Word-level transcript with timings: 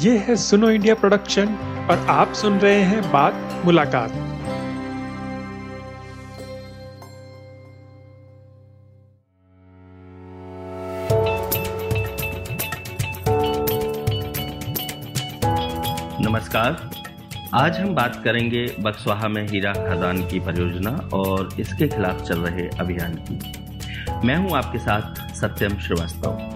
ये 0.00 0.16
है 0.18 0.34
सुनो 0.36 0.68
इंडिया 0.70 0.94
प्रोडक्शन 0.94 1.48
और 1.90 2.06
आप 2.08 2.32
सुन 2.32 2.58
रहे 2.58 2.82
हैं 2.82 3.00
बात 3.12 3.62
मुलाकात। 3.64 4.12
नमस्कार। 16.20 16.90
आज 17.54 17.78
हम 17.78 17.94
बात 17.94 18.20
करेंगे 18.24 18.66
बक्सवाहा 18.80 19.28
में 19.28 19.46
हीरा 19.48 19.72
खदान 19.72 20.22
की 20.28 20.40
परियोजना 20.40 20.90
और 21.12 21.60
इसके 21.60 21.88
खिलाफ 21.88 22.22
चल 22.22 22.38
रहे 22.38 22.68
अभियान 22.80 23.14
की। 23.14 24.26
मैं 24.26 24.36
हूँ 24.36 24.56
आपके 24.56 24.78
साथ 24.78 25.34
सत्यम 25.34 25.78
श्रीवास्तव। 25.78 26.49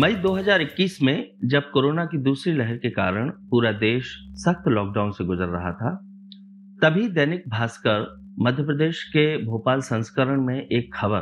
मई 0.00 0.14
2021 0.14 1.02
में, 1.02 1.30
जब 1.44 1.70
कोरोना 1.70 2.04
की 2.04 2.18
दूसरी 2.18 2.52
लहर 2.52 2.76
के 2.76 2.90
कारण 2.90 3.30
पूरा 3.30 3.72
देश 3.72 4.26
सख्त 4.34 4.68
लॉकडाउन 4.68 5.10
से 5.10 5.24
गुजर 5.24 5.44
रहा 5.44 5.72
था, 5.72 5.94
तभी 6.82 7.08
दैनिक 7.08 7.42
भास्कर 7.48 8.24
मध्य 8.38 8.62
प्रदेश 8.62 9.04
के 9.04 9.44
भोपाल 9.44 9.80
संस्करण 9.80 10.46
में 10.46 10.66
एक 10.66 10.90
खबर 10.94 11.20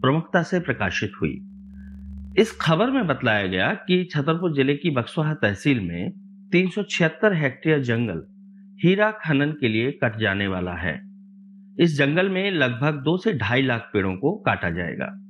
प्रमुखता 0.00 0.42
से 0.42 0.60
प्रकाशित 0.60 1.12
हुई। 1.22 1.40
इस 2.38 2.58
खबर 2.60 2.90
में 2.90 3.06
बतलाया 3.06 3.46
गया 3.46 3.74
कि 3.74 4.08
छतरपुर 4.12 4.54
ज़िले 4.54 4.74
की 4.74 4.90
बक्सवाहा 4.90 5.34
तहसील 5.34 5.80
में 5.80 6.12
376 6.50 7.34
हेक्टेयर 7.34 7.82
जंगल 7.82 8.22
हीरा 8.84 9.10
खनन 9.10 9.50
के 9.50 9.68
लिए 9.68 9.90
कट 10.04 10.18
जाने 10.18 10.46
वाला 10.46 10.74
है। 10.74 11.00
इस 11.80 11.96
जंगल 11.98 12.28
में 12.28 12.50
लगभग 12.50 13.02
दो 13.04 13.16
से 13.16 13.32
ढाई 13.32 13.62
लाख 13.62 13.90
पेड़ों 13.92 14.16
को 14.16 14.36
काटा 14.36 14.70
जाएगा। 14.70 15.29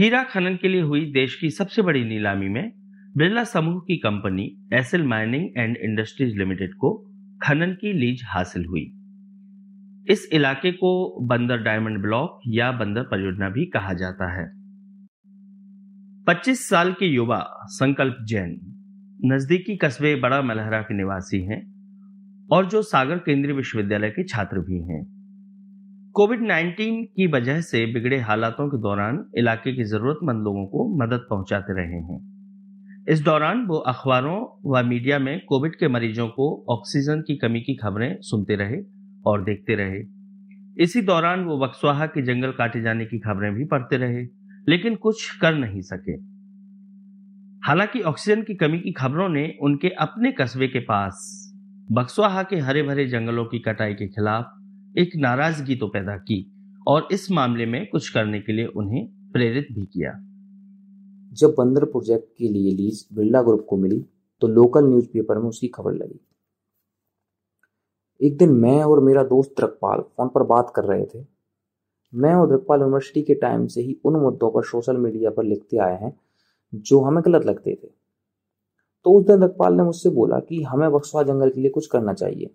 हीरा 0.00 0.22
खनन 0.22 0.56
के 0.56 0.68
लिए 0.68 0.80
हुई 0.80 1.12
देश 1.12 1.34
की 1.34 1.50
सबसे 1.50 1.82
बड़ी 1.82 2.04
नीलामी 2.04 2.48
में 2.48 2.72
बिरला 3.16 3.44
समूह 3.44 3.78
की 3.78 3.96
company 3.96 4.68
SL 4.74 5.02
mining 5.02 5.50
and 5.56 5.76
industries 5.76 6.38
limited 6.38 6.70
को 6.74 7.10
खनन 7.42 7.72
की 7.72 7.92
लीज 7.92 8.22
हासिल 8.26 8.64
हुई। 8.64 8.80
इस 10.10 10.28
इलाके 10.32 10.72
को 10.72 11.20
बंदर 11.26 11.56
डायमंड 11.56 12.02
ब्लॉक 12.02 12.40
या 12.48 12.72
बंदर 12.72 13.02
परियोजना 13.02 13.48
भी 13.48 13.66
कहा 13.66 13.92
जाता 13.92 14.40
है। 14.40 14.46
25 16.24 16.68
साल 16.68 16.92
के 16.92 17.06
युवा 17.06 17.48
संकल्प 17.64 18.16
जैन 18.24 18.58
नजदीकी 19.24 19.76
कस्बे 19.76 20.16
बड़ा 20.16 20.42
मलहरा 20.42 20.80
के 20.80 20.96
निवासी 20.96 21.44
हैं 21.44 21.62
और 22.52 22.68
जो 22.68 22.82
सागर 22.82 23.18
केंद्रीय 23.18 23.54
विश्वविद्यालय 23.54 24.10
के 24.10 24.24
छात्र 24.24 24.58
भी 24.58 24.92
हैं। 24.92 25.17
कोविड 26.18 26.40
19 26.40 27.04
की 27.16 27.26
वजह 27.26 27.60
से 27.60 27.86
बिगड़े 27.86 28.18
हालातों 28.18 28.68
के 28.68 28.78
दौरान 28.78 29.24
इलाके 29.36 29.76
के 29.76 29.84
जरूरतमंद 29.84 30.44
लोगों 30.44 30.66
को 30.66 31.04
मदद 31.04 31.26
पहुंचाते 31.30 31.74
रहे 31.76 32.00
हैं। 32.00 32.18
इस 33.08 33.20
दौरान 33.20 33.66
वो 33.66 33.76
अखबारों 33.76 34.60
व 34.66 34.86
मीडिया 34.86 35.18
में 35.18 35.40
कोविड 35.48 35.74
के 35.74 35.88
मरीजों 35.88 36.28
को 36.28 36.66
ऑक्सीजन 36.68 37.20
की 37.20 37.36
कमी 37.36 37.60
की 37.60 37.74
खबरें 37.74 38.16
सुनते 38.20 38.56
रहे 38.56 38.76
और 39.26 39.44
देखते 39.44 39.74
रहे। 39.74 40.02
इसी 40.82 41.02
दौरान 41.02 41.44
वो 41.44 41.58
बक्सवाहा 41.58 42.06
के 42.06 42.22
जंगल 42.22 42.50
काटे 42.50 42.80
जाने 42.80 43.04
की 43.04 43.18
खबरें 43.18 43.54
भी 43.54 43.64
पढ़ते 43.64 43.96
रहे, 43.96 44.26
लेकिन 44.68 44.94
कुछ 44.94 45.38
कर 45.38 45.54
नहीं 45.54 45.80
सके। 45.80 46.12
हालाँकि 47.66 48.00
ऑक्सीजन 48.00 48.42
की 48.42 48.54
कमी 48.54 48.78
की 48.78 48.92
खबरों 48.92 49.28
ने 49.28 49.54
उनके 49.60 49.88
अपने 49.88 50.32
कस्बे 50.32 50.68
के 50.68 50.78
पास 50.78 51.44
बक्सवाहा 51.92 52.42
के 52.42 52.56
हरे 52.56 52.82
भरे 52.82 53.06
जंगलों 53.06 53.44
की 53.44 53.58
कटाई 53.58 53.94
के 53.94 54.08
खिलाफ 54.08 54.54
एक 54.98 55.10
नाराज़गी 55.16 55.74
तो 55.76 55.86
पैदा 55.88 56.16
की 56.18 56.36
और 56.86 57.08
इस 57.12 57.30
मामले 57.30 57.66
में 57.66 57.86
कुछ 57.86 58.08
करने 58.08 58.40
के 58.40 58.52
लिए 58.52 58.66
उन्हें 58.66 59.06
प्रेरित 59.32 59.66
भी 59.72 59.84
किया। 59.84 60.10
जब 61.32 61.54
बंदर 61.58 61.84
प्रोजेक्ट 61.84 62.26
के 62.38 62.48
लिए 62.48 62.72
लीज 62.72 63.06
बिरला 63.12 63.42
ग्रुप 63.42 63.66
को 63.68 63.76
मिली 63.76 64.00
तो 64.42 64.48
लोकल 64.48 64.84
न्यूज़पेपर 64.84 65.38
में 65.38 65.48
उसकी 65.48 65.68
खबर 65.68 65.92
लगी। 65.92 66.20
एक 68.20 68.36
दिन 68.38 68.52
मैं 68.52 68.82
और 68.82 69.00
मेरा 69.00 69.22
दोस्त 69.24 69.60
रकपाल 69.60 70.00
फ़ोन 70.00 70.28
पर 70.28 70.42
बात 70.42 70.72
कर 70.76 70.84
रहे 70.84 71.04
थे। 71.04 71.24
मैं 72.12 72.34
और 72.34 72.54
रकपाल 72.54 72.80
यूनिवर्सिटी 72.80 73.22
के 73.22 73.34
टाइम 73.34 73.66
से 73.66 73.82
ही 73.82 73.98
उन 74.04 74.16
मुद्दों 74.16 74.50
पर 74.50 74.64
सोशल 74.64 74.96
मीडिया 74.96 75.30
पर 75.30 75.44
लिखते 75.44 75.78
आए 75.78 75.98
हैं, 76.02 76.12
जो 76.74 77.00
हमें 77.00 77.22
गलत 77.26 77.46
लगते 77.46 77.78
थे। 77.84 77.88
तो 79.06 79.18
उस 79.18 79.26
दिन 79.26 79.42
रकपाल 79.42 79.74
ने 79.74 79.82
मुझसे 79.82 80.10
बोला 80.10 80.38
कि 80.38 80.62
हमें 80.62 80.90
बक्सवा 80.92 81.22
जंगल 81.22 81.50
के 81.50 81.60
लिए 81.60 81.70
कुछ 81.70 81.86
करना 81.86 82.12
चाहिए। 82.12 82.54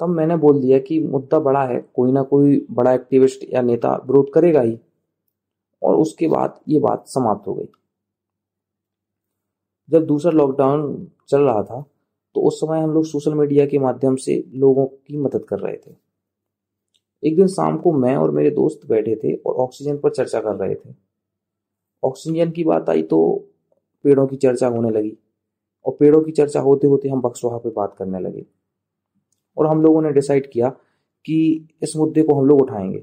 तब 0.00 0.08
मैंने 0.08 0.36
बोल 0.36 0.60
दिया 0.60 0.78
कि 0.78 0.98
मुद्दा 1.00 1.38
बड़ा 1.38 1.62
है, 1.64 1.80
कोई 1.94 2.12
ना 2.12 2.22
कोई 2.22 2.66
बड़ा 2.70 2.92
एक्टिविस्ट 2.92 3.44
या 3.50 3.62
नेता 3.62 3.94
विरोध 4.06 4.32
करेगा 4.32 4.60
ही। 4.60 4.78
और 5.82 5.96
उसके 5.96 6.28
बाद 6.28 6.60
ये 6.68 6.78
बात 6.80 7.08
समाप्त 7.08 7.46
हो 7.48 7.54
गई। 7.54 7.68
जब 9.88 10.06
दूसरा 10.06 10.32
लॉकडाउन 10.32 11.06
चल 11.28 11.42
रहा 11.42 11.62
था 11.62 11.84
तो 12.34 12.40
उस 12.40 12.60
समय 12.60 12.80
हम 12.80 12.90
लोग 12.90 13.04
सोशल 13.04 13.34
मीडिया 13.34 13.66
के 13.66 13.78
माध्यम 13.78 14.16
से 14.16 14.36
लोगों 14.54 14.86
की 14.86 15.16
मदद 15.16 15.44
कर 15.44 15.58
रहे 15.58 15.76
थे। 15.76 15.94
एक 17.22 17.36
दिन 17.36 17.46
शाम 17.46 17.76
को 17.78 17.92
मैं 17.92 18.16
और 18.16 18.30
मेरे 18.30 18.50
दोस्त 18.50 18.80
बैठे 18.86 19.14
थे 19.16 19.34
और 19.36 19.54
ऑक्सीजन 19.54 19.98
पर 19.98 20.10
चर्चा 20.10 20.40
कर 20.40 20.54
रहे 20.56 20.74
थे। 20.74 20.94
ऑक्सीजन 22.02 22.50
की 22.50 22.64
बात 22.64 22.90
आई 22.90 23.02
तो 23.02 23.20
पेड़ों 24.04 24.26
की 24.26 24.36
चर्चा 24.36 24.68
होने 24.68 24.90
लगी। 24.90 25.16
और 25.84 25.96
पेड़ों 26.00 26.22
की 26.22 26.32
चर्चा 26.32 26.60
होते 26.60 26.86
होते 26.86 27.08
हम 27.08 27.20
बक्सवाहा 27.20 27.58
पे 27.58 27.70
बात 27.70 27.94
करने 27.98 28.20
लगे। 28.20 28.44
और 29.58 29.66
हम 29.66 29.82
लोगों 29.82 30.02
ने 30.02 30.12
डिसाइड 30.12 30.46
किया 30.52 30.68
कि 31.24 31.68
इस 31.82 31.92
मुद्दे 31.96 32.22
को 32.22 32.40
हम 32.40 32.46
लोग 32.46 32.62
उठाएँगे। 32.62 33.02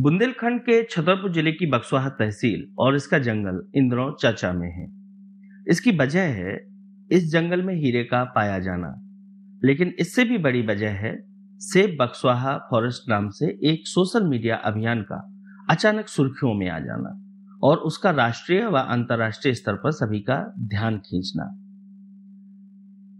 बुंदेलखंड 0.00 0.60
के 0.60 0.82
छतरपुर 0.82 1.32
ज़िले 1.32 1.52
की 1.52 1.66
बक्सवाहा 1.66 2.08
तहसील 2.08 2.74
और 2.78 2.96
इसका 2.96 3.18
जंगल 3.18 3.72
इन 3.76 3.88
दिनों 3.88 4.12
चर्चा 4.12 4.52
में 4.52 4.68
है। 4.68 4.86
इसकी 5.70 5.96
वजह 5.96 6.20
है, 6.20 6.66
इस 7.12 7.32
जंगल 7.32 7.62
में 7.62 7.74
हीरे 7.74 8.04
का 8.04 8.24
पाया 8.24 8.58
जाना। 8.58 8.94
लेकिन 9.64 9.92
इससे 9.98 10.24
भी 10.24 10.38
बड़ी 10.38 10.62
वजह 10.62 10.90
है, 10.90 11.26
सेब 11.58 11.96
बक्सवाहा 12.00 12.58
फॉरेस्ट 12.58 13.08
नाम 13.08 13.28
से 13.28 13.46
एक 13.46 13.86
सोशल 13.86 14.28
मीडिया 14.28 14.56
अभियान 14.56 15.02
का 15.02 15.30
अचानक 15.70 16.08
सुर्खियों 16.08 16.54
में 16.54 16.68
आ 16.68 16.78
जाना 16.78 17.20
और 17.62 17.76
उसका 17.76 18.10
राष्ट्रीय 18.10 18.66
व 18.66 18.78
अंतर्राष्ट्रीय 18.78 19.54
स्तर 19.54 19.74
पर 19.74 19.90
सभी 19.90 20.20
का 20.20 20.54
ध्यान 20.58 20.98
खींचना। 20.98 21.63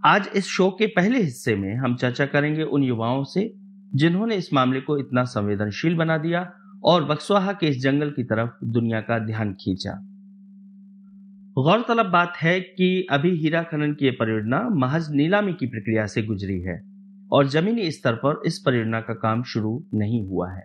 आज 0.06 0.28
इस 0.36 0.46
शो 0.46 0.70
के 0.70 0.86
पहले 0.86 1.22
हिस्से 1.22 1.56
में 1.56 1.76
हम 1.76 1.96
चर्चा 1.96 2.26
करेंगे 2.26 2.62
उन 2.62 2.82
युवाओं 2.82 3.24
से 3.24 3.54
जिन्होंने 3.94 4.36
इस 4.36 4.52
मामले 4.52 4.80
को 4.80 4.98
इतना 4.98 5.24
संवेदनशील 5.24 5.94
बना 5.94 6.18
दिया 6.18 6.52
और 6.84 7.04
बक्सवाहा 7.04 7.52
के 7.52 7.66
इस 7.66 7.82
जंगल 7.82 8.10
की 8.10 8.24
तरफ़ 8.24 8.50
दुनिया 8.64 9.00
का 9.00 9.18
ध्यान 9.18 9.52
खींचा। 9.52 9.92
गौरतलब 11.54 12.06
बात 12.06 12.32
है 12.36 12.60
कि 12.60 13.06
अभी 13.10 13.30
हीरा 13.30 13.62
खनन 13.62 13.92
की 13.92 14.06
यह 14.06 14.16
परियोजना 14.20 14.68
महज 14.68 15.10
नीलामी 15.10 15.52
की 15.52 15.66
प्रक्रिया 15.66 16.06
से 16.06 16.22
गुजरी 16.22 16.60
है 16.60 16.84
और 17.32 17.48
जमीनी 17.48 17.90
स्तर 17.90 18.14
पर 18.14 18.42
इस 18.46 18.58
परियोजना 18.58 19.00
का 19.00 19.14
काम 19.14 19.42
शुरू 19.42 19.84
नहीं 19.94 20.26
हुआ 20.26 20.52
है। 20.52 20.64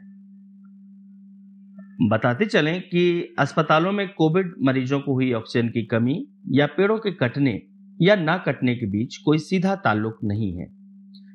बताते 2.09 2.45
चलें 2.45 2.81
कि 2.81 3.35
अस्पतालों 3.39 3.91
में 3.91 4.09
कोविड 4.09 4.53
मरीजों 4.61 4.99
को 4.99 5.13
हुई 5.13 5.33
ऑक्सीजन 5.33 5.67
की 5.67 5.85
कमी 5.85 6.27
या 6.47 6.65
पेड़ों 6.65 6.97
के 6.97 7.11
कटने 7.11 7.61
या 8.01 8.15
ना 8.15 8.37
कटने 8.37 8.75
के 8.75 8.85
बीच 8.85 9.17
कोई 9.17 9.37
सीधा 9.37 9.75
ताल्लुक 9.75 10.19
नहीं 10.23 10.53
है। 10.53 10.67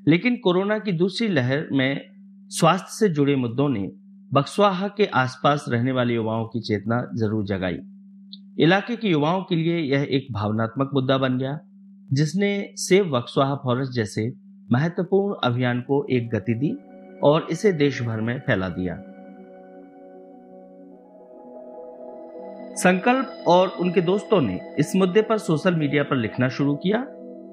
लेकिन 0.09 0.37
कोरोना 0.37 0.79
की 0.79 0.93
दूसरी 0.93 1.29
लहर 1.29 1.69
में 1.73 2.01
स्वास्थ्य 2.51 2.87
से 2.91 3.09
जुड़े 3.09 3.37
मुद्दों 3.37 3.69
ने 3.69 3.91
बक्सवाहा 4.33 4.89
के 4.89 5.07
आसपास 5.07 5.65
रहने 5.69 5.93
वाले 5.93 6.15
युवाओं 6.15 6.45
की 6.45 6.61
चेतना 6.61 7.11
ज़रूर 7.15 7.45
जगाई। 7.45 7.79
इलाके 8.59 8.97
के 8.97 9.09
युवाओं 9.09 9.43
के 9.43 9.57
लिए 9.57 9.79
यह 9.79 10.07
एक 10.11 10.27
भावनात्मक 10.33 10.91
मुद्दा 10.95 11.19
बन 11.19 11.39
गया, 11.39 11.59
जिसने 12.13 12.73
सेव 12.77 13.05
बक्सवाहा 13.05 13.55
फॉरेस्ट 13.55 13.93
जैसे 13.93 14.33
महत्वपूर्ण 14.73 15.35
अभियान 15.45 15.81
को 15.81 16.07
एक 16.11 16.29
गति 16.35 16.55
दी 16.55 16.77
और 17.23 17.47
इसे 17.51 17.73
देश 17.73 18.03
भर 18.03 18.21
में 18.21 18.39
फैला 18.41 18.69
दिया। 18.69 18.95
संकल्प 22.76 23.44
और 23.48 23.68
उनके 23.80 24.00
दोस्तों 24.00 24.41
ने 24.41 24.60
इस 24.78 24.97
मुद्दे 24.97 25.22
पर 25.22 25.38
सोशल 25.38 25.74
मीडिया 25.74 26.03
पर 26.03 26.16
लिखना 26.16 26.48
शुरू 26.48 26.76
किया 26.76 26.98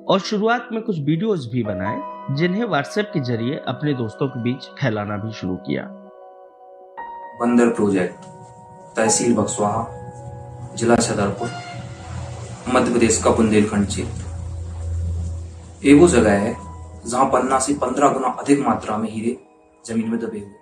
और 0.10 0.20
शुरुआत 0.20 0.70
में 0.72 0.82
कुछ 0.82 1.00
वीडियोस 1.00 1.50
भी 1.54 1.64
बनाए, 1.64 2.02
जिन्हें 2.36 2.64
व्हाट्सएप 2.64 3.12
के 3.14 3.20
ज़रिए 3.20 3.62
अपने 3.68 3.94
दोस्तों 3.94 4.28
के 4.28 4.44
बीच 4.44 4.82
फैलाना 4.82 5.18
भी 5.18 5.34
शुरू 5.34 5.60
किया। 5.68 5.84
बंदर 7.42 7.70
प्रोजेक्ट, 7.70 8.16
तहसील 8.96 9.36
बक्सवाहा, 9.36 9.88
जिला 10.76 10.96
छतरपुर, 10.96 11.50
मध्य 12.76 12.92
प्रदेश 12.92 13.24
का 13.24 13.32
बुंदेलखंड 13.32 13.88
क्षेत्र। 13.88 14.24
ये 15.88 15.94
वो 15.94 16.08
जगह 16.08 16.40
है 16.40 16.58
जहाँ 17.06 17.26
पन्ना 17.26 17.60
से 17.60 17.76
पंद्रह 17.76 18.10
गुना 18.10 18.36
अधिक 18.40 18.60
मात्रा 18.60 18.98
में 18.98 19.10
हीरे 19.10 19.38
ज़मीन 19.86 20.10
में 20.10 20.20
दबे 20.20 20.40
हुए 20.40 20.61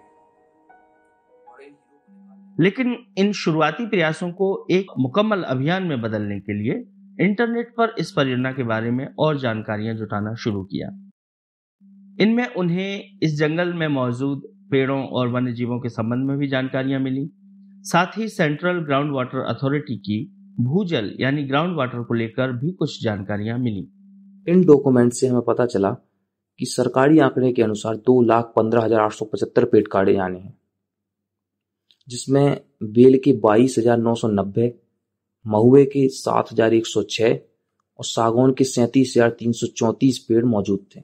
लेकिन 2.60 2.96
इन 3.18 3.32
शुरुआती 3.32 3.86
प्रयासों 3.86 4.30
को 4.32 4.48
एक 4.72 4.92
मुकम्मल 5.00 5.44
अभियान 5.46 5.84
में 5.84 6.02
बदलने 6.02 6.40
के 6.40 6.54
लिए 6.54 6.74
इंटरनेट 7.20 7.74
पर 7.78 7.94
इस 8.00 8.12
परियोजना 8.12 8.52
के 8.52 8.64
बारे 8.64 8.92
में 8.92 9.08
और 9.20 9.40
जानकारियाँ 9.40 9.96
जुटाना 9.96 10.34
शुरू 10.36 10.64
किया। 10.64 10.90
इनमें 12.18 12.46
उन्हें 12.56 13.20
इस 13.24 13.38
जंगल 13.40 13.74
में 13.74 13.88
मौजूद 13.88 14.42
पेड़ों 14.72 15.02
और 15.04 15.28
वन्य 15.28 15.52
जीवों 15.52 15.80
के 15.80 15.90
संबंध 15.90 16.28
में 16.28 16.38
भी 16.38 16.48
जानकारियाँ 16.48 17.00
मिली। 17.00 17.30
साथ 17.86 18.18
ही 18.18 18.28
सेंट्रल 18.28 18.80
ग्राउंड 18.86 19.12
वाटर 19.12 19.46
अथॉरिटी 19.46 19.98
की 19.98 20.20
भूजल 20.62 21.12
यानी 21.20 21.44
ग्राउंड 21.44 21.78
वाटर 21.78 22.04
को 22.04 22.14
लेकर 22.14 22.52
भी 22.54 22.72
कुछ 22.72 23.02
जानकारियाँ 23.04 23.58
मिली। 23.58 23.88
इन 24.48 24.64
डॉक्यूमेंट 24.66 25.14
से 25.14 25.28
हमें 25.28 25.42
पता 25.48 25.66
चला 25.66 25.92
कि 26.60 26.66
सरकारी 26.66 27.20
आंकड़े 27.20 27.52
के 27.52 27.64
अनुसार 27.64 27.96
दो 27.98 28.22
लाख 28.24 28.54
पंद्रह 28.56 28.84
हज़ार 28.84 29.02
आठ 29.02 29.12
सौ 29.12 29.26
पचहत्तर 29.26 29.66
पेड़ 29.66 29.84
काटे 29.92 30.14
जाने 30.14 30.40
हैं। 30.40 30.59
जिसमें 32.10 32.60
बेल 32.86 33.18
के 33.24 33.34
बाईस 33.40 33.76
हज़ार 33.80 33.98
नौ 34.00 34.14
सौ 34.16 34.28
नब्बे, 34.30 34.74
महुए 35.46 35.86
के 35.86 36.08
सात 36.10 36.52
हज़ार 36.52 36.74
एक 36.74 36.88
सौ 36.88 37.04
छह 37.10 37.34
और 37.34 38.06
सागौन 38.06 38.54
के 38.54 38.64
सैंतीस 38.66 39.14
हज़ार 39.18 39.30
तीन 39.40 39.52
सौ 39.54 39.68
चौंतीस 39.68 40.20
पेड़ 40.20 40.44
मौजूद 40.48 40.86
थे, 40.96 41.02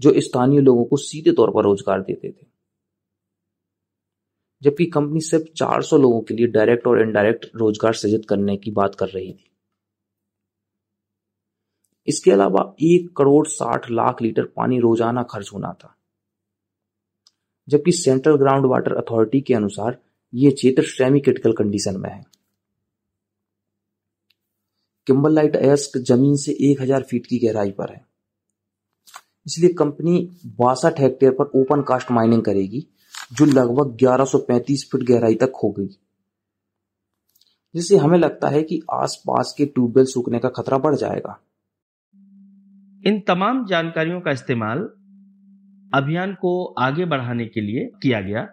जो 0.00 0.20
स्थानीय 0.20 0.60
लोगों 0.60 0.84
को 0.84 0.96
सीधे 0.98 1.32
तौर 1.32 1.50
पर 1.50 1.64
रोज़गार 1.64 2.02
देते 2.02 2.30
थे। 2.30 2.46
जबकि 4.62 4.84
कंपनी 4.86 5.20
सिर्फ़ 5.20 5.44
400 5.54 5.98
लोगों 5.98 6.20
के 6.20 6.34
लिए 6.34 6.46
डायरेक्ट 6.48 6.86
और 6.86 7.00
इनडायरेक्ट 7.02 7.46
रोज़गार 7.56 7.94
सृजित 7.94 8.24
करने 8.28 8.56
की 8.56 8.70
बात 8.70 8.94
कर 8.94 9.08
रही 9.08 9.32
थी। 9.32 9.50
इसके 12.08 12.30
अलावा 12.30 12.62
एक 12.84 13.12
करोड़ 13.16 13.46
साठ 13.48 13.90
लाख 13.90 14.22
लीटर 14.22 14.44
पानी 14.56 14.78
रोज़ाना 14.80 15.22
खर्च 15.22 15.50
होना 15.52 15.72
था। 15.72 15.95
जबकि 17.68 17.92
सेंट्रल 17.92 18.36
ग्राउंड 18.36 18.66
वाटर 18.66 18.92
अथॉरिटी 18.92 19.40
के 19.40 19.54
अनुसार 19.54 19.98
यह 20.34 20.50
क्षेत्र 20.50 20.82
सेमी 20.82 21.20
क्रिटिकल 21.20 21.52
कंडीशन 21.52 22.00
में 22.00 22.10
है। 22.10 22.24
किम्बरलाइट 25.06 25.56
एस्क 25.56 25.98
ज़मीन 25.98 26.36
से 26.36 26.52
1000 26.52 27.02
फीट 27.02 27.26
की 27.26 27.38
गहराई 27.38 27.70
पर 27.70 27.92
है। 27.92 28.06
इसलिए 29.46 29.72
कंपनी 29.72 30.36
बासठ 30.46 31.00
हेक्टेयर 31.00 31.32
पर 31.32 31.44
ओपन 31.44 31.82
कास्ट 31.82 32.10
माइनिंग 32.10 32.42
करेगी, 32.42 32.86
जो 33.32 33.44
लगभग 33.44 33.96
1135 33.96 34.90
फीट 34.92 35.02
गहराई 35.02 35.34
तक 35.34 35.52
हो 35.64 35.70
गई। 35.70 35.88
जिससे 37.74 37.96
हमें 37.96 38.18
लगता 38.18 38.48
है 38.48 38.62
कि 38.62 38.82
आसपास 38.92 39.54
के 39.58 39.66
ट्यूबवेल 39.66 40.04
सूखने 40.04 40.38
का 40.38 40.48
खतरा 40.48 40.78
बढ़ 40.78 40.94
जाएगा। 40.94 41.40
इन 43.06 43.20
तमाम 43.20 43.66
जानकारियों 43.66 44.20
का 44.20 44.30
इस्तेमाल 44.30 44.90
अभियान 45.94 46.34
को 46.34 46.64
आगे 46.64 47.04
बढ़ाने 47.04 47.46
के 47.46 47.60
लिए 47.60 47.90
किया 48.02 48.20
गया। 48.20 48.48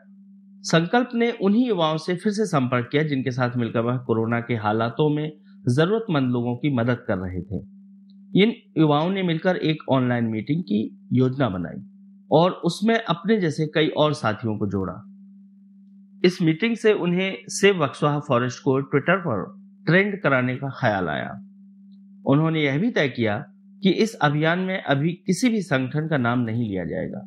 संकल्प 0.61 1.09
ने 1.13 1.31
उन्हीं 1.31 1.67
युवाओं 1.67 1.97
से 1.97 2.15
फिर 2.15 2.33
से 2.33 2.45
संपर्क 2.45 2.89
किया 2.91 3.03
जिनके 3.03 3.31
साथ 3.31 3.57
मिलकर 3.57 3.79
वह 3.79 3.97
कोरोना 3.97 4.39
के 4.39 4.55
हालातों 4.55 5.15
में 5.15 5.31
जरूरतमंद 5.69 6.31
लोगों 6.31 6.55
की 6.55 6.75
मदद 6.75 6.97
कर 7.07 7.17
रहे 7.17 7.41
थे। 7.41 7.73
इन 8.43 8.53
युवाओं 8.77 9.09
ने 9.09 9.23
मिलकर 9.23 9.55
एक 9.55 9.77
ऑनलाइन 9.89 10.23
मीटिंग 10.23 10.63
की, 10.63 10.99
योजना 11.13 11.49
बनाई 11.49 11.83
और 12.31 12.51
उसमें 12.51 13.03
अपने 13.03 13.39
जैसे 13.39 13.67
कई 13.67 13.87
और 13.87 14.13
साथियों 14.13 14.57
को 14.57 14.67
जोड़ा। 14.67 15.03
इस 16.25 16.41
मीटिंग 16.41 16.75
से 16.75 16.93
उन्हें 16.93 17.37
सेव 17.47 17.83
वक्सवाहा 17.83 18.19
फॉरेस्ट 18.19 18.63
को 18.63 18.79
ट्विटर 18.79 19.17
पर 19.17 19.63
ट्रेंड 19.85 20.21
कराने 20.21 20.55
का 20.55 20.69
ख्याल 20.69 21.09
आया। 21.09 21.29
उन्होंने 22.25 22.63
यह 22.63 22.77
भी 22.77 22.91
तय 22.91 23.09
किया 23.09 23.45
कि 23.83 23.89
इस 23.89 24.13
अभियान 24.15 24.59
में 24.59 24.81
अभी 24.81 25.11
किसी 25.27 25.49
भी 25.49 25.61
संगठन 25.61 26.07
का 26.07 26.17
नाम 26.17 26.39
नहीं 26.39 26.67
लिया 26.69 26.83
जाएगा। 26.85 27.21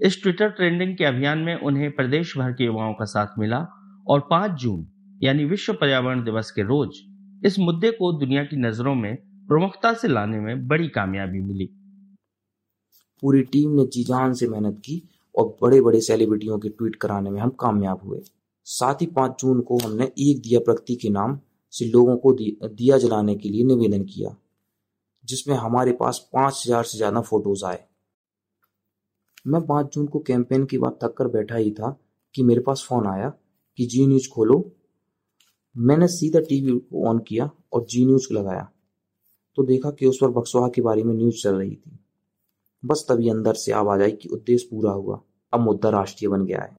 इस 0.00 0.22
ट्विटर 0.22 0.48
ट्रेंडिंग 0.48 0.96
के 0.96 1.04
अभियान 1.04 1.38
में 1.38 1.54
उन्हें 1.56 1.90
प्रदेश 1.90 2.36
भर 2.38 2.52
के 2.52 2.64
युवाओं 2.64 2.92
का 2.94 3.04
साथ 3.04 3.38
मिला 3.38 3.58
और 4.06 4.20
5 4.20 4.50
जून, 4.50 4.86
यानी 5.22 5.44
विश्व 5.44 5.72
पर्यावरण 5.72 6.24
दिवस 6.24 6.50
के 6.50 6.62
रोज, 6.62 7.00
इस 7.46 7.58
मुद्दे 7.58 7.90
को 7.90 8.12
दुनिया 8.12 8.44
की 8.44 8.56
नज़रों 8.56 8.94
में 8.94 9.16
प्रमुखता 9.48 9.92
से 9.94 10.08
लाने 10.08 10.40
में 10.40 10.66
बड़ी 10.68 10.88
कामयाबी 10.88 11.40
मिली। 11.40 11.66
पूरी 13.22 13.42
टीम 13.42 13.70
ने 13.70 13.86
जी 13.86 14.04
जान 14.04 14.32
से 14.32 14.48
मेहनत 14.48 14.78
की 14.78 15.02
और 15.34 15.56
बड़े 15.62 15.80
बड़े 15.80 16.00
सेलिब्रिटियों 16.00 16.58
के 16.58 16.68
ट्वीट 16.68 16.96
कराने 16.96 17.30
में 17.30 17.40
हम 17.40 17.50
कामयाब 17.60 18.00
हुए। 18.04 18.20
साथ 18.66 18.94
ही 18.94 19.06
पाँच 19.06 19.42
जून 19.42 19.60
को 19.60 19.78
हमने 19.78 20.04
एक 20.04 20.40
दिया 20.42 20.60
प्रगति 20.60 20.94
के 20.94 21.10
नाम 21.10 21.38
से 21.72 21.84
लोगों 21.84 22.16
को 22.16 22.32
दिया 22.32 22.98
जलाने 22.98 23.34
के 23.34 23.48
लिए 23.48 23.64
निवेदन 23.64 24.04
किया। 24.04 24.36
जिसमें 25.24 25.56
हमारे 25.56 25.92
पास 25.92 26.30
पाँच 26.32 26.62
हज़ार 26.66 26.84
से 26.84 26.98
ज़्यादा 26.98 27.20
फ़ोटोज़ 27.20 27.64
आए। 27.64 27.84
मैं 29.46 29.66
पाँच 29.66 29.94
जून 29.94 30.06
को 30.06 30.18
कैंपेन 30.18 30.64
की 30.64 30.78
बात 30.78 30.98
थक 31.04 31.14
कर 31.18 31.28
बैठा 31.28 31.56
ही 31.56 31.70
था 31.70 32.00
कि 32.34 32.42
मेरे 32.42 32.60
पास 32.60 32.86
फ़ोन 32.88 33.06
आया 33.06 33.32
कि 33.78 33.86
जी 33.86 34.06
न्यूज़ 34.06 34.28
खोलो। 34.28 34.72
मैंने 35.76 36.08
सीधा 36.08 36.40
टीवी 36.40 36.78
को 36.78 37.08
ऑन 37.08 37.18
किया 37.18 37.50
और 37.72 37.86
जी 37.90 38.06
न्यूज़ 38.06 38.34
लगाया। 38.34 38.70
तो 39.56 39.62
देखा 39.62 39.90
कि 39.90 40.06
उस 40.06 40.18
पर 40.20 40.28
बक्सवाहा 40.28 40.68
के 40.68 40.80
बारे 40.80 41.02
में 41.02 41.14
न्यूज़ 41.14 41.42
चल 41.42 41.54
रही 41.54 41.76
थी। 41.76 41.98
बस 42.84 43.06
तभी 43.10 43.28
अंदर 43.28 43.54
से 43.54 43.72
आवाज़ 43.72 44.02
आई 44.02 44.10
कि 44.10 44.28
उद्देश्य 44.28 44.68
पूरा 44.70 44.90
हुआ। 44.90 45.20
अब 45.52 45.60
मुद्दा 45.60 45.90
राष्ट्रीय 45.90 46.28
बन 46.28 46.44
गया 46.44 46.62
है। 46.62 46.76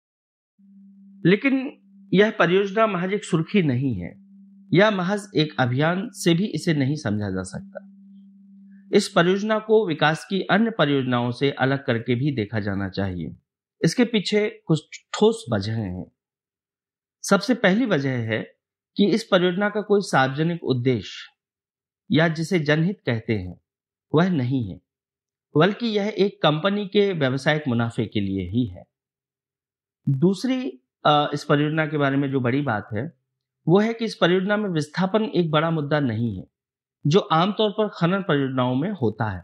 लेकिन 1.26 1.72
यह 2.14 2.32
परियोजना 2.32 2.88
महज 2.88 3.14
एक 3.14 3.24
सुर्खी 3.24 3.62
नहीं 3.62 3.96
है। 3.96 4.26
या 4.74 4.92
महज 4.92 5.28
एक 5.36 5.56
अभियान 5.60 6.10
से 6.14 6.34
भी 6.34 6.46
इसे 6.46 6.74
नहीं 6.74 6.96
समझा 6.96 7.30
जा 7.30 7.44
सकता। 7.44 7.95
इस 8.92 9.08
परियोजना 9.10 9.58
को 9.60 9.86
विकास 9.88 10.26
की 10.26 10.42
अन्य 10.42 10.72
परियोजनाओं 10.72 11.32
से 11.32 11.52
अलग 11.52 11.86
करके 11.86 12.16
भी 12.16 12.32
देखा 12.36 12.60
जाना 12.60 12.90
चाहिए। 12.90 13.36
इसके 13.82 14.04
पीछे 14.06 14.48
कुछ 14.68 15.00
ठोस 15.14 15.46
वजह 15.54 15.74
हैं। 15.74 16.06
सबसे 17.24 17.54
पहली 17.56 17.86
वजह 17.86 18.18
है 18.26 18.42
कि 18.98 19.08
इस 19.08 19.24
परियोजना 19.24 19.70
का 19.70 19.82
कोई 19.82 20.02
सार्वजनिक 20.02 20.64
उद्देश्य 20.64 21.32
या 22.10 22.28
जिसे 22.28 22.60
जनहित 22.60 23.02
कहते 23.06 23.34
हैं, 23.34 23.60
वह 24.14 24.30
नहीं 24.30 24.64
है, 24.70 24.80
बल्कि 25.56 25.88
यह 25.88 26.14
एक 26.18 26.42
कंपनी 26.42 26.86
के 26.88 27.12
व्यवसायिक 27.14 27.68
मुनाफे 27.68 28.06
के 28.06 28.20
लिए 28.20 28.50
ही 28.50 28.66
है। 28.68 28.84
दूसरी 30.08 30.62
इस 31.34 31.44
परियोजना 31.44 31.86
के 31.86 31.98
बारे 31.98 32.18
में 32.18 32.30
जो 32.32 32.40
बड़ी 32.40 32.62
बात 32.62 32.90
है, 32.94 33.12
वो 33.68 33.80
है 33.80 33.94
कि 33.94 34.06
इस 34.06 34.16
परियोजना 34.16 34.58
में 34.58 34.70
विस्थापन 34.70 35.24
एक 35.26 35.52
बड़ा 35.52 35.72
मुद्दा 35.72 36.00
नहीं 36.00 36.38
है। 36.38 36.44
जो 37.06 37.20
आमतौर 37.20 37.70
पर 37.70 37.88
खनन 37.88 38.22
परियोजनाओं 38.22 38.76
में 38.76 38.90
होता 38.92 39.30
है। 39.30 39.44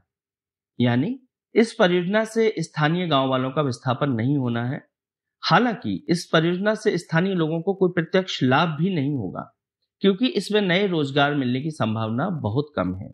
यानी 0.79 1.19
इस 1.55 1.73
परियोजना 1.73 2.23
से 2.25 2.53
स्थानीय 2.59 3.07
गाँव 3.07 3.29
वालों 3.29 3.51
का 3.51 3.61
विस्थापन 3.61 4.09
नहीं 4.09 4.37
होना 4.37 4.63
है। 4.65 4.81
हालाँकि 5.43 6.05
इस 6.09 6.25
परियोजना 6.25 6.75
से 6.75 6.97
स्थानीय 6.97 7.33
लोगों 7.33 7.61
को 7.61 7.73
कोई 7.73 7.89
प्रत्यक्ष 7.89 8.43
लाभ 8.43 8.69
भी 8.69 8.95
नहीं 8.95 9.13
होगा, 9.13 9.41
क्योंकि 10.01 10.27
इसमें 10.27 10.61
नए 10.61 10.87
रोज़गार 10.87 11.35
मिलने 11.35 11.61
की 11.61 11.71
संभावना 11.71 12.29
बहुत 12.29 12.71
कम 12.75 12.95
है। 12.95 13.11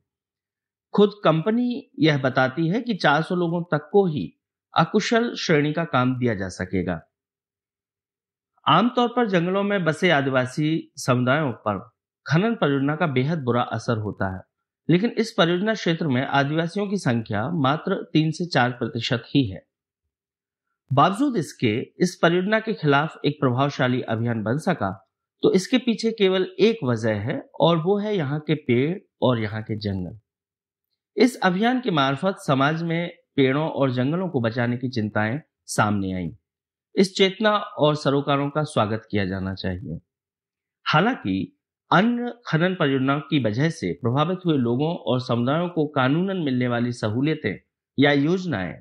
खुद 0.93 1.11
कंपनी 1.23 1.91
यह 1.99 2.17
बताती 2.17 2.67
है 2.67 2.81
कि 2.81 2.93
400 2.93 3.35
लोगों 3.35 3.63
तक 3.63 3.89
को 3.91 4.05
ही 4.05 4.33
अकुशल 4.73 5.33
श्रेणी 5.35 5.73
का 5.73 5.83
काम 5.83 6.17
दिया 6.19 6.33
जा 6.33 6.47
सकेगा। 6.49 6.99
आमतौर 8.65 9.07
पर 9.07 9.27
जंगलों 9.27 9.63
में 9.63 9.83
बसे 9.85 10.09
आदिवासी 10.09 10.91
समुदायों 10.97 11.51
पर 11.51 11.96
खनन 12.27 12.55
परियोजना 12.55 12.95
का 12.95 13.07
बेहद 13.07 13.43
बुरा 13.43 13.61
असर 13.61 13.97
होता 13.97 14.35
है। 14.35 14.41
लेकिन 14.89 15.09
इस 15.09 15.31
परियोजना 15.31 15.73
क्षेत्र 15.73 16.07
में 16.07 16.21
आदिवासियों 16.23 16.87
की 16.87 16.97
संख्या 16.97 17.49
मात्र 17.51 17.95
तीन 18.13 18.31
से 18.31 18.45
चार 18.45 18.71
प्रतिशत 18.71 19.23
ही 19.27 19.45
है। 19.47 19.65
बावजूद 20.91 21.37
इसके, 21.37 21.79
इस 21.99 22.19
परियोजना 22.21 22.59
के 22.59 22.73
खिलाफ 22.73 23.17
एक 23.25 23.37
प्रभावशाली 23.39 24.01
अभियान 24.01 24.43
बन 24.43 24.57
सका 24.57 25.03
तो 25.43 25.51
इसके 25.53 25.77
पीछे 25.77 26.11
केवल 26.11 26.47
एक 26.59 26.77
वजह 26.83 27.15
है, 27.15 27.49
और 27.59 27.77
वो 27.77 27.97
है 27.97 28.15
यहाँ 28.15 28.39
के 28.39 28.55
पेड़ 28.55 28.97
और 29.21 29.39
यहाँ 29.39 29.61
के 29.61 29.75
जंगल। 29.75 30.17
इस 31.17 31.39
अभियान 31.39 31.79
के 31.81 31.91
मार्फत 31.91 32.35
समाज 32.37 32.81
में 32.83 33.09
पेड़ों 33.35 33.67
और 33.69 33.91
जंगलों 33.91 34.29
को 34.29 34.41
बचाने 34.41 34.77
की 34.77 34.89
चिंताएँ 34.89 35.39
सामने 35.65 36.13
आई। 36.13 36.29
इस 36.95 37.15
चेतना 37.15 37.51
और 37.51 37.95
सरोकारों 37.95 38.49
का 38.49 38.63
स्वागत 38.63 39.07
किया 39.11 39.25
जाना 39.25 39.53
चाहिए। 39.53 39.99
हालाँकि 40.85 41.56
अन्य 41.91 42.33
खनन 42.47 42.73
परियोजनाओं 42.73 43.19
की 43.19 43.43
वजह 43.43 43.69
से 43.69 43.93
प्रभावित 43.93 44.39
हुए 44.45 44.57
लोगों 44.57 44.95
और 44.95 45.19
समुदायों 45.19 45.69
को 45.69 45.85
कानूनन 45.85 46.37
मिलने 46.37 46.67
वाली 46.67 46.91
सहूलियतें 46.91 47.59
या 47.99 48.11
योजनाएँ 48.11 48.75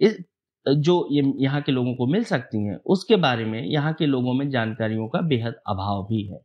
इस, 0.00 0.18
जो 0.68 1.08
ये, 1.12 1.32
यहाँ 1.36 1.62
के 1.62 1.72
लोगों 1.72 1.94
को 1.94 2.06
मिल 2.06 2.24
सकती 2.24 2.64
हैं, 2.66 2.76
उसके 2.76 3.16
बारे 3.16 3.44
में 3.44 3.64
यहाँ 3.64 3.92
के 3.92 4.06
लोगों 4.06 4.34
में 4.34 4.50
जानकारियों 4.50 5.08
का 5.08 5.20
बेहद 5.20 5.54
अभाव 5.66 6.02
भी 6.02 6.22
है। 6.22 6.38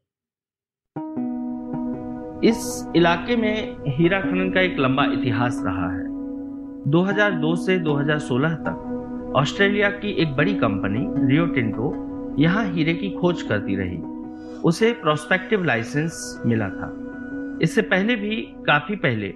इस 2.50 2.91
इलाके 2.96 3.36
में 3.36 3.77
हीरा 3.88 4.22
खनन 4.22 4.51
का 4.53 4.62
एक 4.62 4.79
लंबा 4.79 5.06
इतिहास 5.06 5.62
रहा 5.65 5.94
है। 5.94 6.06
2002 6.91 7.56
से 7.56 7.79
2016 7.79 8.53
तक 8.53 9.34
ऑस्ट्रेलिया 9.36 9.89
की 9.89 10.12
एक 10.12 10.27
बड़ी 10.27 10.53
कंपनी, 10.53 11.27
रियो 11.27 11.46
टिंटो, 11.46 11.96
यहाँ 12.39 12.74
हीरे 12.74 12.94
की 12.94 13.10
खोज 13.10 13.41
करती 13.41 13.75
रही। 13.75 14.17
उसे 14.66 14.92
प्रोस्पेक्टिव 14.94 15.64
लाइसेंस 15.64 16.42
मिला 16.46 16.70
था। 16.70 16.90
इससे 17.64 17.82
पहले 17.82 18.16
भी, 18.16 18.42
काफ़ी 18.68 18.96
पहले, 18.96 19.34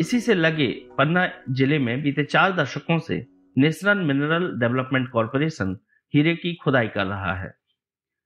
इसी 0.00 0.20
से 0.20 0.34
लगे 0.34 0.66
पन्ना 0.98 1.26
ज़िले 1.50 1.78
में 1.78 2.02
बीते 2.02 2.24
चार 2.24 2.52
दशकों 2.52 2.98
से 2.98 3.26
नेशनल 3.56 3.98
मिनरल 3.98 4.50
डेवलपमेंट 4.60 5.08
कॉरपोरेशन 5.08 5.76
हीरे 6.14 6.34
की 6.34 6.54
खुदाई 6.54 6.88
कर 6.88 7.06
रहा 7.06 7.34
है। 7.34 7.52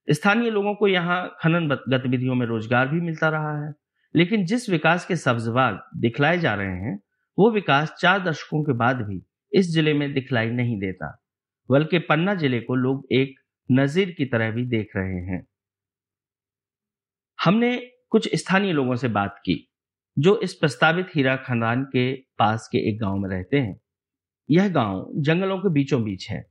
स्थानीय 0.08 0.50
लोगों 0.50 0.75
को 0.75 0.88
यहाँ 0.88 1.36
खनन 1.40 1.68
गतिविधियों 1.68 2.34
में 2.34 2.46
रोज़गार 2.46 2.88
भी 2.88 3.00
मिलता 3.00 3.28
रहा 3.28 3.64
है, 3.64 3.72
लेकिन 4.14 4.44
जिस 4.44 4.68
विकास 4.70 5.06
के 5.06 5.16
सब्जबाग 5.16 5.80
दिखलाए 5.96 6.38
जा 6.38 6.54
रहे 6.54 6.76
हैं, 6.76 6.98
वो 7.38 7.50
विकास 7.50 7.94
चार 8.00 8.22
दशकों 8.25 8.62
के 8.64 8.72
बाद 8.72 9.02
भी 9.02 9.22
इस 9.52 9.72
ज़िले 9.72 9.94
में 9.94 10.12
दिखलाई 10.14 10.50
नहीं 10.50 10.78
देता, 10.78 11.26
बल्कि 11.68 11.98
पन्ना 11.98 12.34
ज़िले 12.34 12.60
को 12.60 12.75
लोग 12.75 13.06
एक 13.12 13.34
नजीर 13.68 14.14
की 14.18 14.25
तरह 14.25 14.50
भी 14.50 14.64
देख 14.64 14.96
रहे 14.96 15.20
हैं। 15.25 15.46
हमने 17.46 17.76
कुछ 18.10 18.28
स्थानीय 18.34 18.72
लोगों 18.72 18.96
से 18.96 19.08
बात 19.08 19.36
की, 19.38 19.70
जो 20.18 20.38
इस 20.38 20.54
प्रस्तावित 20.54 21.06
हीरा 21.16 21.36
खदान 21.36 21.84
के 21.84 22.14
पास 22.14 22.68
के 22.72 22.78
एक 22.78 23.00
गाँव 23.00 23.16
में 23.16 23.28
रहते 23.30 23.56
हैं। 23.56 23.80
यह 24.50 24.68
गाँव 24.68 25.12
जंगलों 25.16 25.58
के 25.58 25.68
बीचों 25.68 26.04
बीच 26.04 26.30
है। 26.30 26.46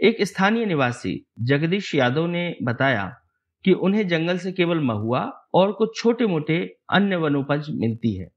एक 0.00 0.22
स्थानीय 0.22 0.66
निवासी, 0.66 1.26
जगदीश 1.40 1.94
यादव 1.94 2.26
ने 2.26 2.56
बताया 2.62 3.16
कि 3.64 3.72
उन्हें 3.72 4.08
जंगल 4.08 4.38
से 4.38 4.52
केवल 4.52 4.80
महुआ 4.80 5.20
और 5.54 5.72
कुछ 5.72 5.96
छोटे 5.96 6.26
मोटे 6.26 6.76
अन्य 6.90 7.16
वनोपज 7.16 7.66
मिलती 7.70 8.14
है, 8.14 8.30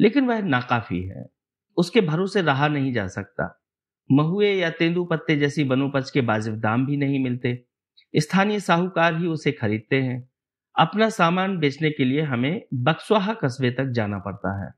लेकिन 0.00 0.26
वह 0.26 0.40
नाकाफी 0.40 1.02
है। 1.02 1.26
उसके 1.76 2.00
भरोसे 2.00 2.42
रहा 2.42 2.68
नहीं 2.68 2.92
जा 2.92 3.06
सकता। 3.06 3.62
महुए 4.12 4.52
या 4.54 4.70
तेंदु 4.70 5.04
पत्ते 5.04 5.36
जैसी 5.36 5.64
वनोपज 5.64 6.10
के 6.10 6.20
वाजिब 6.20 6.54
दाम 6.54 6.86
भी 6.86 6.96
नहीं 6.96 7.24
मिलते। 7.24 7.64
स्थानीय 8.16 8.60
साहूकार 8.60 9.16
ही 9.16 9.26
उसे 9.26 9.52
खरीदते 9.52 9.96
हैं। 9.96 10.28
अपना 10.78 11.08
सामान 11.10 11.58
बेचने 11.58 11.90
के 11.90 12.04
लिए 12.04 12.22
हमें 12.22 12.62
बक्सवाहा 12.82 13.32
कस्बे 13.34 13.70
तक 13.70 13.90
जाना 13.92 14.18
पड़ता 14.18 14.52
है। 14.62 14.70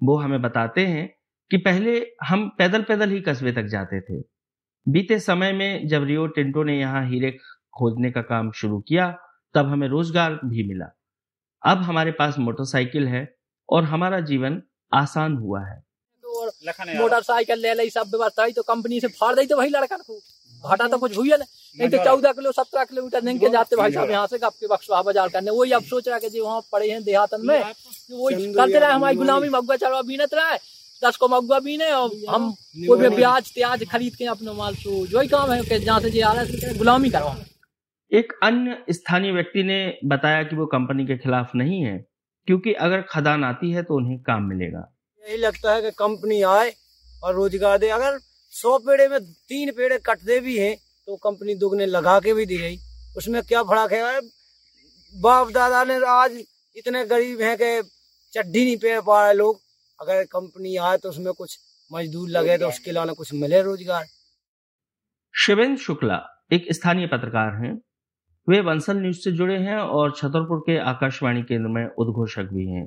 वो 0.00 0.16
हमें 0.16 0.40
बताते 0.42 0.86
हैं 0.86 1.06
कि 1.50 1.56
पहले 1.58 1.94
हम 2.24 2.48
पैदल 2.58 2.82
पैदल 2.82 3.10
ही 3.10 3.20
कस्बे 3.20 3.52
तक 3.52 3.66
जाते 3.66 4.00
थे। 4.00 4.20
बीते 4.86 5.18
समय 5.20 5.52
में 5.52 5.86
जब 5.88 6.04
रियो 6.04 6.26
टिंटो 6.28 6.62
ने 6.62 6.78
यहाँ 6.78 7.04
हीरे 7.08 7.30
खोजने 7.74 8.10
का 8.10 8.22
काम 8.22 8.50
शुरू 8.52 8.80
किया, 8.80 9.10
तब 9.54 9.66
हमें 9.66 9.88
रोज़गार 9.88 10.38
भी 10.44 10.66
मिला। 10.68 10.86
अब 11.62 11.82
हमारे 11.82 12.12
पास 12.12 12.38
मोटरसाइकिल 12.38 13.08
है 13.08 13.22
और 13.68 13.84
हमारा 13.84 14.20
जीवन 14.22 14.62
आसान 14.92 15.36
हुआ 15.36 15.64
है। 15.64 15.82
मोटरसाइकिल 16.98 17.58
ले 17.58 17.74
ली 17.74 17.90
सब 17.90 18.10
व्यवस्था 18.10 18.48
तो 18.48 18.62
कंपनी 18.64 19.00
से 19.00 19.08
फाड़ 19.10 19.34
दी 19.34 19.46
तो 19.46 19.56
भाई 19.56 19.68
लड़का 19.68 19.96
को। 19.96 20.20
घाटा 20.64 20.88
तो 20.88 20.98
कुछ 20.98 21.16
हुई 21.16 21.30
है 21.30 21.38
नहीं 21.76 21.88
तो 21.90 21.98
चौदह 22.04 22.32
किलो 22.32 22.52
सत्रह 22.52 22.84
किलोमीटर 22.84 23.22
नहीं 23.22 23.38
के 23.38 23.48
जाते 23.50 23.76
भाई 23.76 23.92
साहब 23.92 24.10
यहाँ 24.10 24.26
से 24.26 24.38
आपके 24.44 24.66
बक्सवा 24.68 25.02
बाज़ार 25.02 25.28
करने। 25.28 25.50
वही 25.52 25.72
अब 25.72 25.82
सोच 25.84 26.08
रहा 26.08 26.18
है 26.22 26.30
जी 26.30 26.40
वहाँ 26.40 26.60
पड़े 26.72 26.90
हैं 26.90 27.02
देहातन 27.04 27.46
में। 27.46 27.58
वही 27.58 28.52
करते 28.54 28.78
रहे 28.78 28.92
हमारी 28.92 29.16
गुलामी 29.16 29.48
मगुआ 29.50 29.76
चढ़वा 29.76 30.02
बीनत 30.04 30.34
रहा 30.34 30.48
है। 30.48 30.58
दस 31.02 31.16
को 31.16 31.28
मगुआ 31.28 31.58
बीने 31.60 31.90
और 31.92 32.10
हम 32.28 32.50
कोई 32.78 32.98
भी 33.00 33.08
ब्याज 33.16 33.52
त्याज 33.54 33.84
खरीद 33.90 34.14
के 34.14 34.24
अपने 34.28 34.52
माल 34.54 34.74
को 34.76 35.06
जो 35.06 35.20
ही 35.20 35.28
काम 35.28 35.52
है 35.52 35.78
जहाँ 35.78 36.00
से 36.00 36.10
जी 36.10 36.20
आ 36.20 36.32
रहा 36.32 36.42
है 36.42 36.76
गुलामी 36.78 37.10
करवा 37.10 37.36
एक 38.12 38.32
अन्य 38.42 38.76
स्थानीय 38.90 39.32
व्यक्ति 39.32 39.62
ने 39.62 39.78
बताया 40.06 40.42
कि 40.42 40.56
वो 40.56 40.66
कंपनी 40.68 41.06
के 41.06 41.16
खिलाफ 41.18 41.50
नहीं 41.56 41.82
है 41.82 41.96
क्योंकि 42.48 42.72
अगर 42.82 43.00
खदान 43.10 43.44
आती 43.44 43.70
है 43.70 43.82
तो 43.82 43.96
उन्हें 43.96 44.18
काम 44.22 44.42
मिलेगा। 44.44 44.84
यही 45.24 45.36
लगता 45.38 45.74
है 45.74 45.82
कि 45.82 45.90
कंपनी 45.98 46.40
आए 46.50 46.72
और 47.22 47.34
रोज़गार 47.34 47.78
दे। 47.78 47.88
अगर 47.90 48.18
सौ 48.52 48.78
पेड़े 48.78 49.08
में 49.08 49.18
तीन 49.20 49.70
पेड़े 49.72 49.98
कट 50.06 50.22
दे 50.24 50.38
भी 50.40 50.56
हैं 50.58 50.76
तो 51.08 51.16
कंपनी 51.16 51.54
दुगने 51.54 51.84
लगा 51.86 52.18
के 52.20 52.32
भी 52.34 52.44
दी 52.46 52.56
गई। 52.58 52.76
उसमें 53.16 53.42
क्या 53.42 53.62
फड़क 53.62 53.92
है? 53.92 54.20
बाप 55.14 55.50
दादा 55.50 55.84
ने 55.84 55.94
आज 56.06 56.32
इतने 56.76 57.04
गरीब 57.06 57.40
हैं 57.40 57.56
कि 57.56 57.70
चड्डी 58.32 58.64
नहीं 58.64 58.76
पे 58.76 59.00
पा 59.00 59.24
रहे 59.24 59.34
लोग। 59.34 59.60
अगर 59.98 60.24
कंपनी 60.24 60.76
आए 60.78 60.96
तो 60.96 61.08
उसमें 61.08 61.32
कुछ 61.32 61.58
मजदूर 61.90 62.28
लगे 62.28 62.58
तो 62.58 62.68
उसके 62.68 62.90
अलावा 62.90 63.12
कुछ 63.12 63.32
मिले 63.34 63.62
रोज़गार। 63.62 64.04
शिवेंद्र 65.34 65.80
शुक्ला 65.82 66.20
एक 66.52 66.66
स्थानीय 66.72 67.06
पत्रकार 67.06 67.54
हैं। 67.64 67.72
वे 68.48 68.60
बंसल 68.62 69.00
न्यूज़ 69.00 69.18
से 69.18 69.32
जुड़े 69.32 69.58
हैं 69.60 69.78
और 69.78 70.14
छतरपुर 70.16 70.60
के 70.60 70.78
आकाशवाणी 70.86 71.42
केंद्र 71.42 71.68
में 71.68 71.84
उद्घोषक 71.88 72.52
भी 72.52 72.66
हैं। 72.66 72.86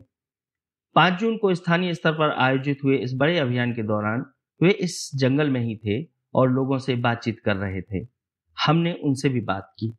पाँच 0.96 1.20
जून 1.20 1.38
को 1.38 1.56
स्थानीय 1.56 1.94
स्तर 1.94 2.12
पर 2.14 2.38
आयोजित 2.40 2.84
हुए 2.84 2.98
इस 3.00 3.14
बड़े 3.16 3.38
अभियान 3.40 3.74
के 3.74 3.84
दौरान 3.84 4.32
वे 4.62 4.72
इस 4.82 5.10
जंगल 5.16 5.50
में 5.50 5.62
ही 5.62 5.76
थे। 5.78 6.02
और 6.34 6.52
लोगों 6.52 6.78
से 6.80 6.96
बातचीत 6.98 7.40
कर 7.40 7.56
रहे 7.56 7.82
थे। 7.82 8.06
हमने 8.58 8.94
उनसे 9.04 9.30
भी 9.30 9.42
बात 9.42 9.74
की। 9.80 9.94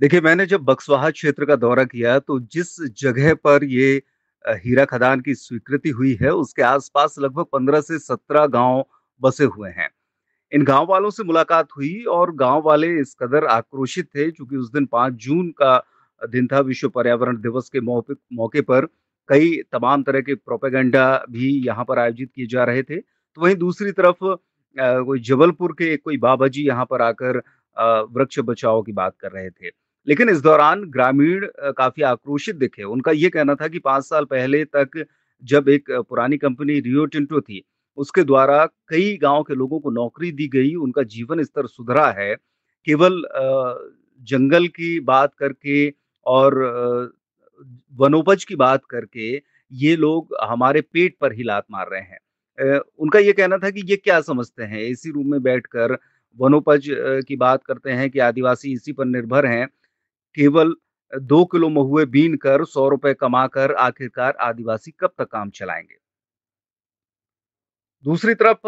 देखिए, 0.00 0.20
मैंने 0.20 0.44
जब 0.46 0.60
बक्सवाहा 0.60 1.10
क्षेत्र 1.10 1.44
का 1.44 1.56
दौरा 1.56 1.84
किया 1.84 2.18
तो 2.18 2.38
जिस 2.52 2.76
जगह 3.00 3.34
पर 3.34 3.64
ये 3.64 4.02
हीरा 4.44 4.84
खदान 4.84 5.20
की 5.20 5.34
स्वीकृति 5.34 5.90
हुई 5.90 6.16
है, 6.22 6.30
उसके 6.30 6.62
आसपास 6.62 7.14
लगभग 7.18 7.44
15 7.52 7.80
से 7.80 7.98
17 7.98 8.46
गाँव 8.46 8.84
बसे 9.22 9.44
हुए 9.46 9.70
हैं। 9.70 9.88
इन 10.52 10.64
गाँव 10.64 10.86
वालों 10.86 11.10
से 11.10 11.24
मुलाकात 11.24 11.68
हुई 11.76 12.02
और 12.10 12.34
गाँव 12.36 12.62
वाले 12.62 12.88
इस 13.00 13.14
कदर 13.20 13.44
आक्रोशित 13.46 14.06
थे 14.06 14.30
क्योंकि 14.30 14.56
उस 14.56 14.72
दिन 14.72 14.86
पाँच 14.86 15.14
जून 15.24 15.50
का 15.52 15.76
दिन 16.22 16.46
था 16.46 16.60
विश्व 16.60 16.88
पर्यावरण 16.88 17.40
दिवस 17.42 17.68
के 17.76 17.80
मौके 17.80 18.60
पर 18.62 18.86
कई 19.28 19.56
तमाम 19.72 20.02
तरह 20.02 20.20
के 20.20 20.34
प्रोपेगेंडा 20.34 21.06
भी 21.30 21.50
यहाँ 21.66 21.84
पर 21.84 21.98
आयोजित 21.98 22.30
किए 22.34 22.46
जा 22.46 22.64
रहे 22.64 22.82
थे। 22.82 22.96
तो 23.36 23.42
वहीं 23.42 23.54
दूसरी 23.56 23.92
तरफ़ 23.92 24.24
कोई 24.76 25.20
जबलपुर 25.20 25.72
के 25.72 25.96
कोई 25.96 26.16
बाबा 26.18 26.48
जी 26.48 26.66
यहाँ 26.66 26.84
पर 26.90 27.02
आकर 27.02 27.36
वृक्ष 28.16 28.38
बचाओ 28.44 28.82
की 28.82 28.92
बात 28.92 29.14
कर 29.20 29.32
रहे 29.32 29.50
थे। 29.50 29.70
लेकिन 30.06 30.28
इस 30.28 30.40
दौरान 30.42 30.84
ग्रामीण 30.90 31.46
काफ़ी 31.78 32.02
आक्रोशित 32.02 32.56
दिखे। 32.56 32.82
उनका 32.84 33.12
ये 33.12 33.28
कहना 33.30 33.54
था 33.54 33.68
कि 33.68 33.78
पाँच 33.78 34.04
साल 34.04 34.24
पहले 34.24 34.64
तक 34.66 35.04
जब 35.42 35.68
एक 35.68 35.90
पुरानी 36.08 36.36
कंपनी 36.38 36.78
रियो 36.80 37.04
टिंटो 37.06 37.40
थी, 37.40 37.62
उसके 37.98 38.24
द्वारा 38.24 38.64
कई 38.88 39.16
गाँव 39.22 39.42
के 39.42 39.54
लोगों 39.54 39.80
को 39.80 39.90
नौकरी 39.90 40.30
दी 40.32 40.48
गई, 40.48 40.74
उनका 40.76 41.02
जीवन 41.04 41.42
स्तर 41.42 41.66
सुधरा 41.66 42.10
है। 42.10 42.34
केवल 42.86 43.22
जंगल 44.28 44.66
की 44.68 44.98
बात 45.02 45.34
करके 45.38 45.88
और 46.26 46.54
वनोपज 47.98 48.44
की 48.44 48.56
बात 48.56 48.84
करके 48.90 49.34
ये 49.72 49.96
लोग 49.96 50.36
हमारे 50.42 50.80
पेट 50.82 51.16
पर 51.20 51.32
ही 51.32 51.42
लात 51.42 51.64
मार 51.70 51.88
रहे 51.90 52.00
हैं। 52.02 52.18
उनका 52.58 53.18
ये 53.18 53.32
कहना 53.32 53.58
था 53.58 53.70
कि 53.70 53.82
ये 53.86 53.96
क्या 53.96 54.20
समझते 54.22 54.62
हैं? 54.64 54.80
इसी 54.80 55.10
रूम 55.10 55.30
में 55.30 55.42
बैठकर 55.42 55.96
वनोपज 56.38 56.86
की 57.28 57.36
बात 57.36 57.64
करते 57.64 57.90
हैं 57.92 58.08
कि 58.10 58.18
आदिवासी 58.20 58.72
इसी 58.72 58.92
पर 58.92 59.04
निर्भर 59.06 59.46
हैं। 59.46 59.66
केवल 60.34 60.74
दो 61.12 61.44
किलो 61.46 61.68
महुए 61.70 62.06
बीन 62.08 62.36
कर 62.38 62.64
सौ 62.66 62.88
रुपए 62.90 63.14
कमाकर 63.14 63.72
आखिरकार 63.80 64.36
आदिवासी 64.42 64.92
कब 65.00 65.12
तक 65.18 65.28
काम 65.32 65.50
चलाएँगे? 65.52 65.96
दूसरी 68.04 68.34
तरफ़ 68.34 68.58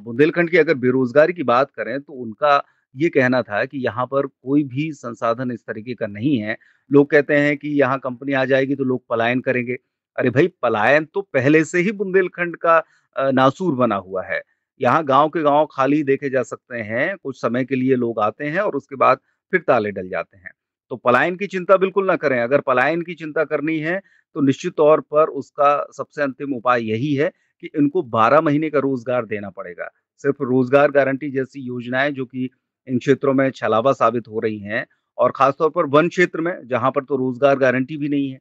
बुंदेलखंड 0.00 0.50
की 0.50 0.56
अगर 0.56 0.74
बेरोजगारी 0.74 1.32
की 1.32 1.42
बात 1.44 1.70
करें 1.70 2.00
तो 2.00 2.12
उनका 2.14 2.62
ये 2.94 3.08
कहना 3.08 3.40
था 3.42 3.64
कि 3.64 3.78
यहाँ 3.78 4.04
पर 4.06 4.26
कोई 4.26 4.62
भी 4.64 4.90
संसाधन 4.92 5.50
इस 5.50 5.60
तरीके 5.60 5.94
का 5.94 6.06
नहीं 6.06 6.36
है। 6.38 6.56
लोग 6.90 7.10
कहते 7.10 7.36
हैं 7.36 7.56
कि 7.56 7.68
यहाँ 7.80 7.98
कंपनी 7.98 8.32
आ 8.32 8.44
जाएगी 8.44 8.74
तो 8.74 8.84
लोग 8.84 9.04
पलायन 9.10 9.40
करेंगे। 9.40 9.76
अरे 10.16 10.30
भाई, 10.30 10.48
पलायन 10.62 11.04
तो 11.04 11.20
पहले 11.24 11.62
से 11.64 11.80
ही 11.80 11.92
बुंदेलखंड 11.92 12.56
का 12.56 12.82
नासूर 13.16 13.74
बना 13.74 13.96
हुआ 13.96 14.22
है। 14.24 14.40
यहाँ 14.80 15.04
गाँव 15.04 15.28
के 15.28 15.42
गाँव 15.42 15.66
खाली 15.72 16.02
देखे 16.04 16.30
जा 16.30 16.42
सकते 16.42 16.78
हैं, 16.78 17.16
कुछ 17.16 17.40
समय 17.40 17.64
के 17.64 17.74
लिए 17.76 17.96
लोग 17.96 18.20
आते 18.20 18.44
हैं 18.46 18.60
और 18.60 18.76
उसके 18.76 18.96
बाद 18.96 19.18
फिर 19.52 19.60
ताले 19.60 19.90
डल 19.90 20.08
जाते 20.08 20.36
हैं। 20.36 20.50
तो 20.90 20.96
पलायन 20.98 21.36
की 21.36 21.46
चिंता 21.46 21.76
बिल्कुल 21.76 22.06
ना 22.06 22.16
करें, 22.16 22.40
अगर 22.40 22.60
पलायन 22.62 23.02
की 23.02 23.14
चिंता 23.14 23.44
करनी 23.44 23.78
है 23.80 24.00
तो 24.36 24.40
निश्चित 24.40 24.74
तौर 24.76 25.00
पर 25.02 25.28
उसका 25.30 25.74
सबसे 25.92 26.22
अंतिम 26.22 26.54
उपाय 26.56 26.82
यही 26.82 27.14
है 27.14 27.30
कि 27.62 27.70
इनको 27.78 28.02
12 28.04 28.40
महीने 28.40 28.70
का 28.70 28.78
रोज़गार 28.80 29.26
देना 29.26 29.50
पड़ेगा। 29.50 29.88
सिर्फ़ 30.24 30.42
रोज़गार 30.42 30.90
गारंटी 30.90 31.30
जैसी 31.30 31.60
योजनाएँ 31.62 32.10
जो 32.12 32.24
कि 32.26 32.48
इन 32.88 32.98
क्षेत्रों 32.98 33.32
में 33.34 33.50
छलावा 33.52 33.92
साबित 33.94 34.28
हो 34.28 34.40
रही 34.40 34.58
हैं 34.60 34.86
और 35.18 35.32
खासतौर 35.36 35.70
पर 35.70 35.86
वन 35.88 36.08
क्षेत्र 36.08 36.40
में, 36.40 36.56
जहाँ 36.64 36.90
पर 36.90 37.04
तो 37.04 37.16
रोज़गार 37.16 37.58
गारंटी 37.58 37.96
भी 37.96 38.08
नहीं 38.08 38.30
है। 38.30 38.38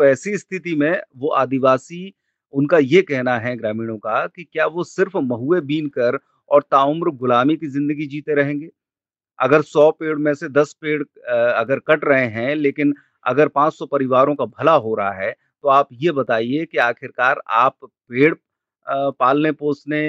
तो 0.00 0.04
ऐसी 0.04 0.36
स्थिति 0.38 0.74
में 0.76 0.92
वो 1.18 1.28
आदिवासी, 1.34 2.12
उनका 2.54 2.78
ये 2.80 3.00
कहना 3.02 3.36
है 3.38 3.54
ग्रामीणों 3.56 3.96
का 3.98 4.26
कि 4.28 4.44
क्या 4.44 4.66
वो 4.68 4.84
सिर्फ़ 4.86 5.16
महुए 5.18 5.60
बीन 5.62 5.88
कर 5.90 6.18
और 6.50 6.62
ताउम्र 6.70 7.10
गुलामी 7.16 7.56
की 7.56 7.66
ज़िंदगी 7.68 8.06
जीते 8.08 8.34
रहेंगे? 8.34 8.68
अगर 9.38 9.62
सौ 9.64 9.90
पेड़ 9.92 10.16
में 10.18 10.32
से 10.34 10.48
दस 10.50 10.74
पेड़ 10.82 11.02
अगर 11.32 11.80
कट 11.88 12.04
रहे 12.06 12.26
हैं, 12.28 12.54
लेकिन 12.56 12.94
अगर 13.26 13.48
500 13.50 13.86
परिवारों 13.88 14.34
का 14.36 14.44
भला 14.48 14.72
हो 14.76 14.94
रहा 14.96 15.12
है 15.14 15.32
तो 15.64 15.68
आप 15.70 15.88
ये 15.94 16.12
बताइए 16.14 16.64
कि 16.66 16.78
आखिरकार 16.80 17.42
आप 17.56 17.76
पेड़ 17.84 18.34
पालने 18.86 19.52
पोसने 19.54 20.02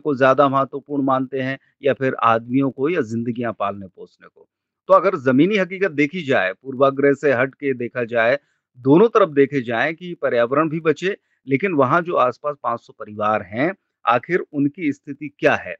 को 0.00 0.14
ज़्यादा 0.16 0.48
महत्वपूर्ण 0.50 1.04
मानते 1.04 1.40
हैं 1.42 1.58
या 1.84 1.94
फिर 1.94 2.14
आदमियों 2.24 2.70
को 2.72 2.88
या 2.90 3.02
जिंदगियाँ 3.04 3.52
पालने 3.60 3.86
पोसने 3.88 4.28
को? 4.28 4.48
तो 4.88 4.94
अगर 4.94 5.16
ज़मीनी 5.20 5.56
हकीकत 5.58 5.90
देखी 5.92 6.22
जाए, 6.24 6.52
पूर्वाग्रह 6.54 7.14
से 7.16 7.32
हट 7.34 7.54
के 7.56 7.74
देखा 7.76 8.04
जाए 8.06 8.38
दोनों 8.78 9.08
तरफ़ 9.08 9.30
देखे 9.30 9.60
जाए 9.62 9.92
कि 9.94 10.12
पर्यावरण 10.22 10.68
भी 10.68 10.80
बचे, 10.80 11.16
लेकिन 11.46 11.72
वहाँ 11.74 12.00
जो 12.02 12.14
आसपास 12.18 12.56
500 12.62 12.92
परिवार 12.94 13.42
हैं, 13.44 13.72
आखिर 14.04 14.44
उनकी 14.52 14.92
स्थिति 14.92 15.28
क्या 15.38 15.54
है? 15.56 15.74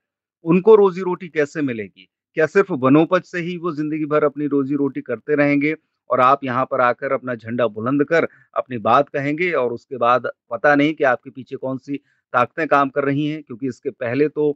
उनको 0.44 0.74
रोजी 0.76 1.00
रोटी 1.02 1.28
कैसे 1.28 1.62
मिलेगी? 1.62 2.08
क्या 2.36 2.46
सिर्फ़ 2.46 2.72
वनोपज 2.74 3.22
से 3.24 3.38
ही 3.40 3.56
वो 3.58 3.72
ज़िंदगी 3.72 4.04
भर 4.06 4.24
अपनी 4.24 4.46
रोजी 4.48 4.74
रोटी 4.76 5.00
करते 5.02 5.34
रहेंगे 5.36 5.74
और 6.10 6.20
आप 6.20 6.44
यहाँ 6.44 6.64
पर 6.70 6.80
आकर 6.80 7.12
अपना 7.12 7.34
झंडा 7.34 7.66
बुलंद 7.68 8.04
कर 8.04 8.26
अपनी 8.56 8.78
बात 8.80 9.08
कहेंगे 9.08 9.50
और 9.54 9.72
उसके 9.72 9.96
बाद 9.98 10.26
पता 10.50 10.74
नहीं 10.74 10.94
कि 10.94 11.04
आपके 11.04 11.30
पीछे 11.30 11.56
कौन 11.56 11.78
सी 11.78 11.96
ताकतें 12.32 12.66
काम 12.68 12.88
कर 12.90 13.04
रही 13.04 13.26
हैं? 13.26 13.42
क्योंकि 13.42 13.68
इसके 13.68 13.90
पहले 13.92 14.28
तो 14.30 14.52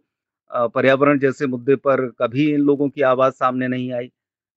पर्यावरण 0.51 1.19
जैसे 1.19 1.47
मुद्दे 1.47 1.77
पर 1.79 2.07
कभी 2.21 2.51
इन 2.53 2.61
लोगों 2.63 2.89
की 2.91 3.03
आवाज़ 3.05 3.35
सामने 3.35 3.69
नहीं 3.69 3.93
आई। 3.93 4.07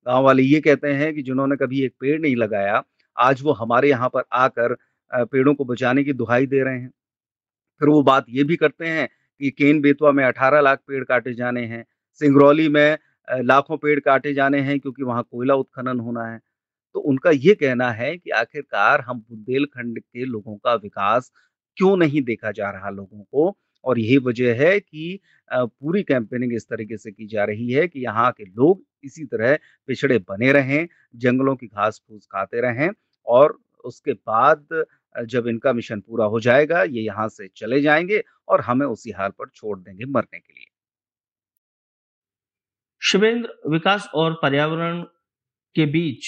गाँव 0.05 0.23
वाले 0.25 0.43
ये 0.43 0.59
कहते 0.61 0.91
हैं 0.93 1.13
कि 1.15 1.21
जिन्होंने 1.23 1.55
कभी 1.57 1.81
एक 1.85 1.93
पेड़ 2.01 2.19
नहीं 2.21 2.35
लगाया 2.37 2.83
आज 3.17 3.41
वो 3.43 3.53
हमारे 3.53 3.89
यहाँ 3.89 4.09
पर 4.09 4.23
आकर 4.33 4.75
पेड़ों 5.11 5.53
को 5.55 5.65
बचाने 5.65 6.03
की 6.03 6.13
दुहाई 6.13 6.45
दे 6.47 6.63
रहे 6.63 6.79
हैं। 6.79 6.89
फिर 7.81 7.89
वो 7.89 8.01
बात 8.03 8.25
ये 8.29 8.43
भी 8.43 8.55
करते 8.55 8.87
हैं 8.87 9.07
कि 9.41 9.49
केन 9.51 9.81
बेतवा 9.81 10.11
में 10.11 10.23
18 10.25 10.61
लाख 10.61 10.79
पेड़ 10.87 11.03
काटे 11.03 11.33
जाने 11.33 11.65
हैं, 11.65 11.85
सिंगरौली 12.21 12.67
में 12.69 12.97
लाखों 13.27 13.77
पेड़ 13.77 13.99
काटे 13.99 14.33
जाने 14.33 14.59
हैं 14.61 14.79
क्योंकि 14.79 15.03
वहाँ 15.03 15.23
कोयला 15.23 15.55
उत्खनन 15.55 15.99
होना 15.99 16.25
है। 16.25 16.39
तो 16.95 16.99
उनका 17.01 17.31
ये 17.31 17.53
कहना 17.55 17.89
है 17.91 18.15
कि 18.17 18.29
आखिरकार 18.31 19.01
हम 19.01 19.19
बुंदेलखंड 19.19 19.99
के 19.99 20.25
लोगों 20.25 20.55
का 20.57 20.73
विकास 20.75 21.31
क्यों 21.77 21.95
नहीं 21.97 22.21
देखा 22.23 22.51
जा 22.51 22.69
रहा 22.71 22.89
लोगों 22.89 23.23
को? 23.23 23.57
और 23.85 23.99
यही 23.99 24.17
वजह 24.19 24.55
है 24.57 24.79
कि 24.79 25.19
पूरी 25.49 26.01
कैंपेनिंग 26.03 26.53
इस 26.55 26.65
तरीके 26.65 26.97
से 26.97 27.11
की 27.11 27.27
जा 27.27 27.43
रही 27.45 27.71
है 27.71 27.87
कि 27.87 28.03
यहाँ 28.03 28.31
के 28.31 28.43
लोग 28.45 28.81
इसी 29.03 29.25
तरह 29.25 29.57
पिछड़े 29.89 30.17
बने 30.19 30.51
रहें, 30.51 30.87
जंगलों 31.15 31.55
की 31.55 31.67
घास 31.67 32.01
फूस 32.07 32.25
खाते 32.31 32.61
रहें 32.61 32.89
और 33.27 33.57
उसके 33.85 34.13
बाद 34.13 34.85
जब 35.15 35.47
इनका 35.47 35.73
मिशन 35.73 35.99
पूरा 35.99 36.25
हो 36.25 36.39
जाएगा, 36.39 36.83
ये 36.83 37.01
यहाँ 37.01 37.27
से 37.29 37.47
चले 37.57 37.81
जाएँगे 37.81 38.23
और 38.49 38.61
हमें 38.61 38.85
उसी 38.85 39.11
हाल 39.11 39.29
पर 39.29 39.49
छोड़ 39.55 39.79
देंगे 39.79 40.05
मरने 40.05 40.39
के 40.39 40.53
लिए। 40.53 40.65
शिवेंद्र 43.01 43.69
विकास 43.69 44.09
और 44.15 44.33
पर्यावरण 44.41 45.01
के 45.75 45.85
बीच 45.85 46.25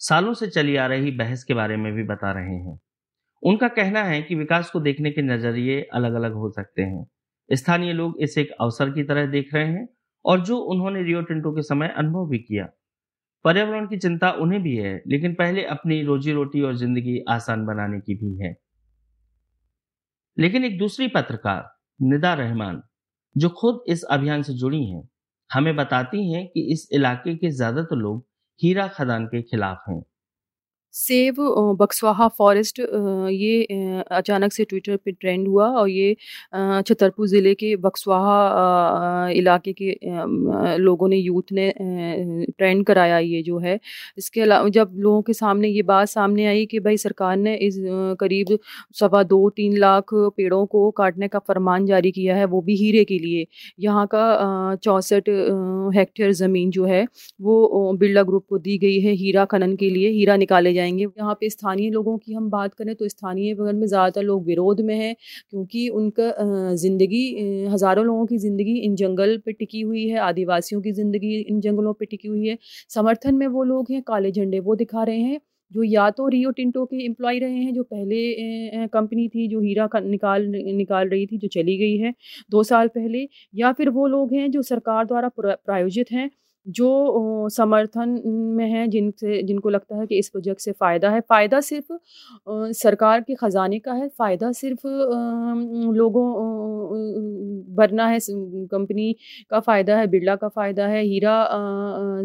सालों 0.00 0.34
से 0.34 0.46
चली 0.46 0.76
आ 0.76 0.86
रही 0.86 1.10
बहस 1.10 1.44
के 1.44 1.54
बारे 1.54 1.76
में 1.76 1.92
भी 1.92 2.02
बता 2.02 2.32
रहे 2.32 2.54
हैं। 2.56 2.78
उनका 3.42 3.68
कहना 3.68 4.02
है 4.04 4.22
कि 4.22 4.34
विकास 4.34 4.70
को 4.70 4.80
देखने 4.80 5.10
के 5.10 5.22
नज़रिए 5.22 5.80
अलग 5.94 6.14
अलग 6.14 6.32
हो 6.32 6.50
सकते 6.50 6.82
हैं। 6.82 7.06
स्थानीय 7.50 7.92
लोग 7.92 8.22
इसे 8.22 8.40
एक 8.40 8.50
अवसर 8.60 8.90
की 8.90 9.02
तरह 9.02 9.26
देख 9.26 9.54
रहे 9.54 9.66
हैं 9.66 9.88
और 10.24 10.40
जो 10.40 10.56
उन्होंने 10.56 11.02
रियो 11.02 11.22
टिंटो 11.22 11.52
के 11.52 11.62
समय 11.62 11.94
अनुभव 11.96 12.28
भी 12.28 12.38
किया। 12.38 12.68
पर्यावरण 13.44 13.86
की 13.86 13.96
चिंता 13.96 14.30
उन्हें 14.32 14.62
भी 14.62 14.76
है, 14.76 15.02
लेकिन 15.06 15.34
पहले 15.34 15.64
अपनी 15.64 16.02
रोजी 16.02 16.32
रोटी 16.32 16.62
और 16.62 16.76
ज़िंदगी 16.76 17.24
आसान 17.28 17.66
बनाने 17.66 18.00
की 18.00 18.14
भी 18.14 18.36
है। 18.36 18.56
लेकिन 20.36 20.64
एक 20.64 20.78
दूसरी 20.78 21.08
पत्रकार, 21.08 21.64
निदा 22.02 22.34
रहमान, 22.34 22.82
जो 23.36 23.48
खुद 23.48 23.82
इस 23.88 24.02
अभियान 24.04 24.42
से 24.42 24.52
जुड़ी 24.52 24.84
हैं, 24.84 25.08
हमें 25.50 25.76
बताती 25.76 26.32
हैं 26.32 26.46
कि 26.48 26.72
इस 26.72 26.88
इलाके 26.92 27.36
के 27.36 27.50
ज़्यादातर 27.50 27.96
लोग 27.96 28.26
हीरा 28.60 28.88
खदान 28.88 29.26
के 29.26 29.42
खिलाफ 29.42 29.84
हैं। 29.88 30.02
सेव 30.94 31.34
बक्सवाहा 31.80 32.26
फॉरेस्ट 32.28 32.80
ये 32.80 34.02
अचानक 34.12 34.52
से 34.52 34.64
ट्विटर 34.64 34.96
पे 34.96 35.12
ट्रेंड 35.12 35.46
हुआ 35.48 35.66
और 35.70 35.88
ये 35.88 36.14
छतरपुर 36.54 37.26
ज़िले 37.28 37.54
के 37.54 37.74
बक्सवाहा 37.78 39.28
इलाके 39.32 39.72
के 39.72 39.96
लोगों 40.78 41.08
ने, 41.08 41.16
यूथ 41.16 41.52
ने 41.52 41.72
ट्रेंड 41.78 42.84
कराया 42.86 43.18
ये 43.18 43.42
जो 43.42 43.58
है। 43.58 43.78
इसके 44.18 44.40
अलावा 44.40 44.68
जब 44.70 44.92
लोगों 44.98 45.22
के 45.22 45.32
सामने 45.32 45.68
ये 45.68 45.82
बात 45.84 46.08
सामने 46.08 46.46
आई 46.46 46.66
कि 46.66 46.80
भाई 46.80 46.96
सरकार 46.96 47.36
ने 47.36 47.54
इस 47.56 47.76
करीब 48.20 48.58
सवा 48.94 49.22
दो, 49.24 49.48
तीन 49.50 49.76
लाख 49.78 50.14
पेड़ों 50.14 50.64
को 50.66 50.90
काटने 50.92 51.28
का 51.28 51.38
फरमान 51.40 51.86
जारी 51.86 52.10
किया 52.12 52.36
है, 52.36 52.44
वो 52.46 52.60
भी 52.62 52.76
हीरे 52.76 53.04
के 53.04 53.18
लिए। 53.18 53.46
यहाँ 53.80 54.06
का 54.14 54.76
चौंसठ 54.84 55.28
हेक्टेयर 55.96 56.32
ज़मीन 56.34 56.70
जो 56.70 56.84
है, 56.86 57.06
वो 57.40 57.92
बिरला 57.94 58.22
ग्रुप 58.22 58.46
को 58.48 58.58
दी 58.58 58.78
गई 58.78 59.00
है 59.00 59.12
हीरा 59.14 59.44
खनन 59.46 59.76
के 59.76 59.90
लिए। 59.90 60.10
हीरा 60.10 60.36
निकाले 60.36 60.72
जाएँगे। 60.80 61.04
यहाँ 61.04 61.34
पे 61.40 61.50
स्थानीय 61.50 61.90
लोगों 61.90 62.16
की 62.18 62.32
हम 62.34 62.50
बात 62.50 62.74
करें 62.74 62.94
तो 62.94 63.08
स्थानीय 63.08 63.54
वर्ग 63.54 63.76
में 63.76 63.86
ज़्यादातर 63.86 64.22
लोग 64.24 64.44
विरोध 64.46 64.80
में 64.82 64.94
हैं, 64.96 65.14
क्योंकि 65.50 65.88
उनका 65.90 66.32
ज़िंदगी 66.76 67.24
हज़ारों 67.68 68.04
लोगों 68.06 68.26
की 68.26 68.38
ज़िंदगी 68.38 68.76
इन 68.80 68.94
जंगल 68.96 69.36
पे 69.46 69.52
टिकी 69.54 69.80
हुई 69.82 70.06
है, 70.08 70.18
आदिवासियों 70.20 70.80
की 70.82 70.92
ज़िंदगी 70.94 71.34
इन 71.40 71.60
जंगलों 71.60 71.92
पर 71.94 72.04
टिकी 72.06 72.28
हुई 72.28 72.46
है। 72.46 72.58
समर्थन 72.90 73.34
में 73.36 73.46
वो 73.48 73.62
लोग 73.64 73.90
हैं, 73.90 74.02
काले 74.04 74.30
झंडे 74.32 74.60
वो 74.60 74.74
दिखा 74.76 75.02
रहे 75.04 75.18
हैं, 75.20 75.40
जो 75.72 75.82
या 75.84 76.08
तो 76.10 76.26
रियो 76.28 76.50
टिंटो 76.52 76.84
के 76.86 77.04
एम्प्लॉय 77.04 77.38
रहे 77.38 77.56
हैं, 77.56 77.72
जो 77.74 77.82
पहले 77.84 78.86
कंपनी 78.88 79.28
थी, 79.28 79.46
जो 79.48 79.60
हीरा 79.60 79.88
निकाल 79.96 80.46
निकाल 80.48 81.08
रही 81.08 81.26
थी, 81.26 81.38
जो 81.38 81.48
चली 81.50 81.76
गई 81.78 81.96
है, 81.98 82.12
दो 82.50 82.62
साल 82.64 82.88
पहले, 82.90 83.26
या 83.54 83.72
फिर 83.72 83.88
वो 83.90 84.06
लोग 84.08 84.32
हैं, 84.34 84.50
जो 84.50 84.62
सरकार 84.64 85.04
द्वारा 85.06 85.30
प्रायोजित 85.38 86.12
हैं 86.12 86.30
जो 86.66 87.48
समर्थन 87.50 88.10
में 88.56 88.66
हैं, 88.66 88.88
जिनसे, 88.90 89.42
जिनको 89.42 89.70
लगता 89.70 89.96
है 89.96 90.06
कि 90.06 90.18
इस 90.18 90.28
प्रोजेक्ट 90.28 90.60
से 90.60 90.72
फ़ायदा 90.72 91.10
है। 91.10 91.20
फ़ायदा 91.22 91.60
सिर्फ़ 91.62 91.92
सरकार 92.74 93.20
के 93.20 93.34
ख़ज़ाने 93.36 93.78
का 93.78 93.92
है, 93.92 94.08
फ़ायदा 94.10 94.50
सिर्फ़ 94.52 94.86
लोगों 95.94 96.26
भरना 97.76 98.06
है 98.08 98.18
कंपनी 98.68 99.14
का 99.50 99.60
फ़ायदा 99.60 99.96
है, 99.98 100.06
बिरला 100.06 100.34
का 100.36 100.48
फ़ायदा 100.50 100.86
है, 100.86 101.02
हीरा 101.04 101.36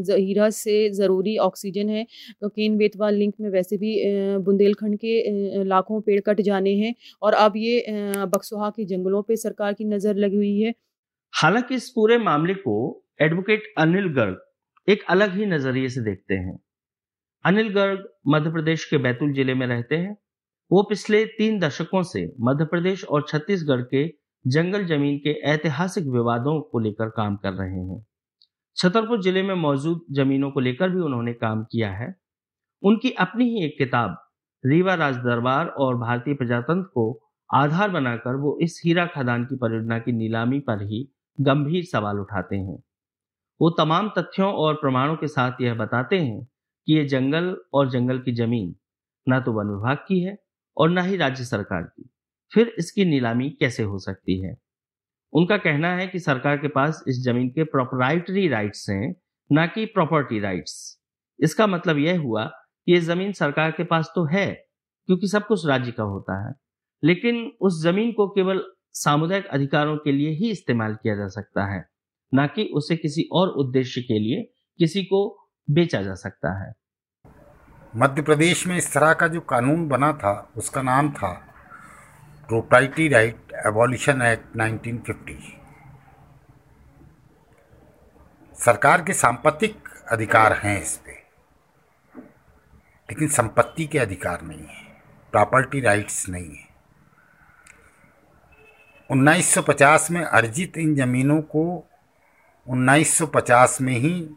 हीरा 0.09 0.49
से 0.51 0.89
ज़रूरी 0.91 1.37
ऑक्सीजन 1.39 1.89
है 1.89 2.05
तो 2.41 2.49
केन 2.49 2.77
बेतवाल, 2.77 3.15
लिंक 3.15 3.33
में 3.41 3.49
वैसे 3.49 3.77
भी 3.77 3.95
बुंदेलखंड 4.39 4.97
के 4.97 5.63
लाखों 5.65 6.01
पेड़ 6.01 6.19
कट 6.21 6.41
जाने 6.41 6.75
हैं 6.75 6.93
और 7.21 7.33
अब 7.35 7.53
ये 7.57 7.83
बक्सुहा 8.27 8.69
के 8.71 8.85
जंगलों 8.85 9.21
पर 9.23 9.35
सरकार 9.37 9.73
की 9.73 9.85
नज़र 9.85 10.15
लगी 10.17 10.35
हुई 10.35 10.59
है। 10.59 10.73
हालाँकि 11.33 11.75
इस 11.75 11.89
पूरे 11.89 12.17
मामले 12.19 12.53
को 12.55 12.75
एडवोकेट 13.19 13.63
अनिल 13.77 14.07
गर्ग 14.13 14.37
एक 14.87 15.03
अलग 15.09 15.33
ही 15.33 15.45
नज़रिए 15.45 15.89
से 15.89 16.01
देखते 16.01 16.35
हैं। 16.35 16.57
अनिल 17.45 17.67
गर्ग 17.73 18.03
मध्य 18.27 18.51
प्रदेश 18.51 18.85
के 18.85 18.97
बैतूल 18.97 19.33
ज़िले 19.33 19.53
में 19.53 19.65
रहते 19.67 19.97
हैं। 19.97 20.15
वो 20.71 20.81
पिछले 20.83 21.23
तीन 21.27 21.59
दशकों 21.59 22.01
से 22.03 22.25
मध्य 22.39 22.65
प्रदेश 22.65 23.03
और 23.05 23.25
छत्तीसगढ़ 23.29 23.81
के 23.93 24.05
जंगल 24.45 24.85
ज़मीन 24.85 25.17
के 25.17 25.31
ऐतिहासिक 25.51 26.07
विवादों 26.07 26.59
को 26.61 26.79
लेकर 26.79 27.09
काम 27.09 27.35
कर 27.35 27.53
रहे 27.53 27.79
हैं। 27.81 28.05
छतरपुर 28.77 29.21
ज़िले 29.21 29.43
में 29.43 29.53
मौजूद 29.55 30.01
जमीनों 30.11 30.49
को 30.51 30.59
लेकर 30.59 30.89
भी 30.89 31.01
उन्होंने 31.01 31.33
काम 31.35 31.63
किया 31.63 31.91
है। 31.91 32.13
उनकी 32.83 33.11
अपनी 33.19 33.45
ही 33.49 33.63
एक 33.65 33.77
किताब, 33.77 34.17
रीवा 34.63 34.93
राज 34.93 35.15
दरबार 35.17 35.67
और 35.67 35.95
भारतीय 35.97 36.33
प्रजातंत्र 36.33 36.89
को 36.93 37.05
आधार 37.49 37.89
बनाकर 37.89 38.35
वो 38.35 38.57
इस 38.61 38.81
हीरा 38.85 39.05
खदान 39.05 39.45
की 39.45 39.55
परियोजना 39.55 39.99
की 39.99 40.11
नीलामी 40.11 40.59
पर 40.59 40.83
ही 40.83 41.07
गंभीर 41.37 41.85
सवाल 41.85 42.19
उठाते 42.19 42.55
हैं। 42.55 42.77
वो 43.61 43.69
तमाम 43.69 44.09
तथ्यों 44.17 44.51
और 44.53 44.73
प्रमाणों 44.73 45.15
के 45.15 45.27
साथ 45.27 45.61
यह 45.61 45.73
बताते 45.73 46.19
हैं 46.19 46.43
कि 46.43 46.93
ये 46.93 47.05
जंगल 47.05 47.55
और 47.73 47.89
जंगल 47.89 48.19
की 48.19 48.33
ज़मीन 48.35 48.75
ना 49.27 49.39
तो 49.39 49.51
वन 49.51 49.67
विभाग 49.67 49.97
की 50.07 50.19
है 50.19 50.37
और 50.77 50.89
ना 50.89 51.01
ही 51.01 51.17
राज्य 51.17 51.45
सरकार 51.45 51.83
की। 51.83 52.09
फिर 52.51 52.73
इसकी 52.79 53.05
नीलामी 53.05 53.49
कैसे 53.49 53.83
हो 53.83 53.99
सकती 53.99 54.39
है? 54.41 54.55
उनका 55.33 55.57
कहना 55.57 55.95
है 55.95 56.07
कि 56.07 56.19
सरकार 56.19 56.57
के 56.57 56.67
पास 56.67 57.03
इस 57.07 57.23
ज़मीन 57.23 57.49
के 57.49 57.63
प्रोपराइटरी 57.63 58.47
राइट्स 58.47 58.89
हैं, 58.89 59.15
ना 59.49 59.65
कि 59.67 59.85
प्रॉपर्टी 59.85 60.39
राइट्स 60.39 60.75
इसका 61.39 61.67
मतलब 61.67 61.97
यह 61.97 62.19
हुआ 62.19 62.45
कि 62.45 62.91
ये 62.93 62.99
ज़मीन 62.99 63.31
सरकार 63.33 63.71
के 63.71 63.83
पास 63.83 64.11
तो 64.15 64.25
है, 64.25 64.45
क्योंकि 65.09 65.27
सब 65.27 65.47
कुछ 65.47 65.65
राज्य 65.65 65.91
का 65.91 66.03
होता 66.03 66.47
है, 66.47 66.53
लेकिन 67.03 67.51
उस 67.61 67.81
ज़मीन 67.83 68.11
को 68.11 68.27
केवल 68.27 68.63
सामुदायिक 68.93 69.47
अधिकारों 69.47 69.97
के 69.97 70.11
लिए 70.11 70.29
ही 70.29 70.51
इस्तेमाल 70.51 70.95
किया 70.95 71.15
जा 71.15 71.27
सकता 71.27 71.65
है। 71.65 71.94
ना 72.33 72.45
कि 72.47 72.63
उसे 72.73 72.95
किसी 72.95 73.27
और 73.31 73.49
उद्देश्य 73.57 74.01
के 74.01 74.19
लिए 74.19 74.41
किसी 74.79 75.03
को 75.03 75.49
बेचा 75.67 76.01
जा 76.01 76.13
सकता 76.13 76.53
है। 76.59 76.73
मध्य 77.93 78.21
प्रदेश 78.21 78.65
में 78.67 78.77
इस 78.77 78.93
तरह 78.93 79.13
का 79.13 79.27
जो 79.27 79.41
कानून 79.41 79.87
बना 79.87 80.11
था, 80.13 80.51
उसका 80.57 80.81
नाम 80.81 81.11
था 81.11 81.31
प्रोप्राइटी 82.49 83.07
राइट 83.07 83.53
एबॉलिशन 83.67 84.21
एक्ट 84.21 84.57
1950 84.57 85.53
सरकार 88.57 89.01
के 89.01 89.13
सांपत्तिक 89.13 89.87
अधिकार 90.11 90.53
हैं 90.53 90.81
इस 90.81 90.97
पे, 90.97 91.11
लेकिन 93.09 93.27
संपत्ति 93.27 93.85
के 93.87 93.99
अधिकार 93.99 94.41
नहीं 94.41 94.59
है 94.59 94.83
प्रॉपर्टी 95.33 95.81
राइट्स 95.81 96.27
नहीं 96.29 96.49
है। 96.49 96.67
1950 99.09 100.09
में 100.11 100.21
अर्जित 100.21 100.77
इन 100.77 100.95
जमीनों 100.95 101.41
को 101.41 101.63
1950 102.69 103.81
में 103.81 103.93
ही 103.93 104.29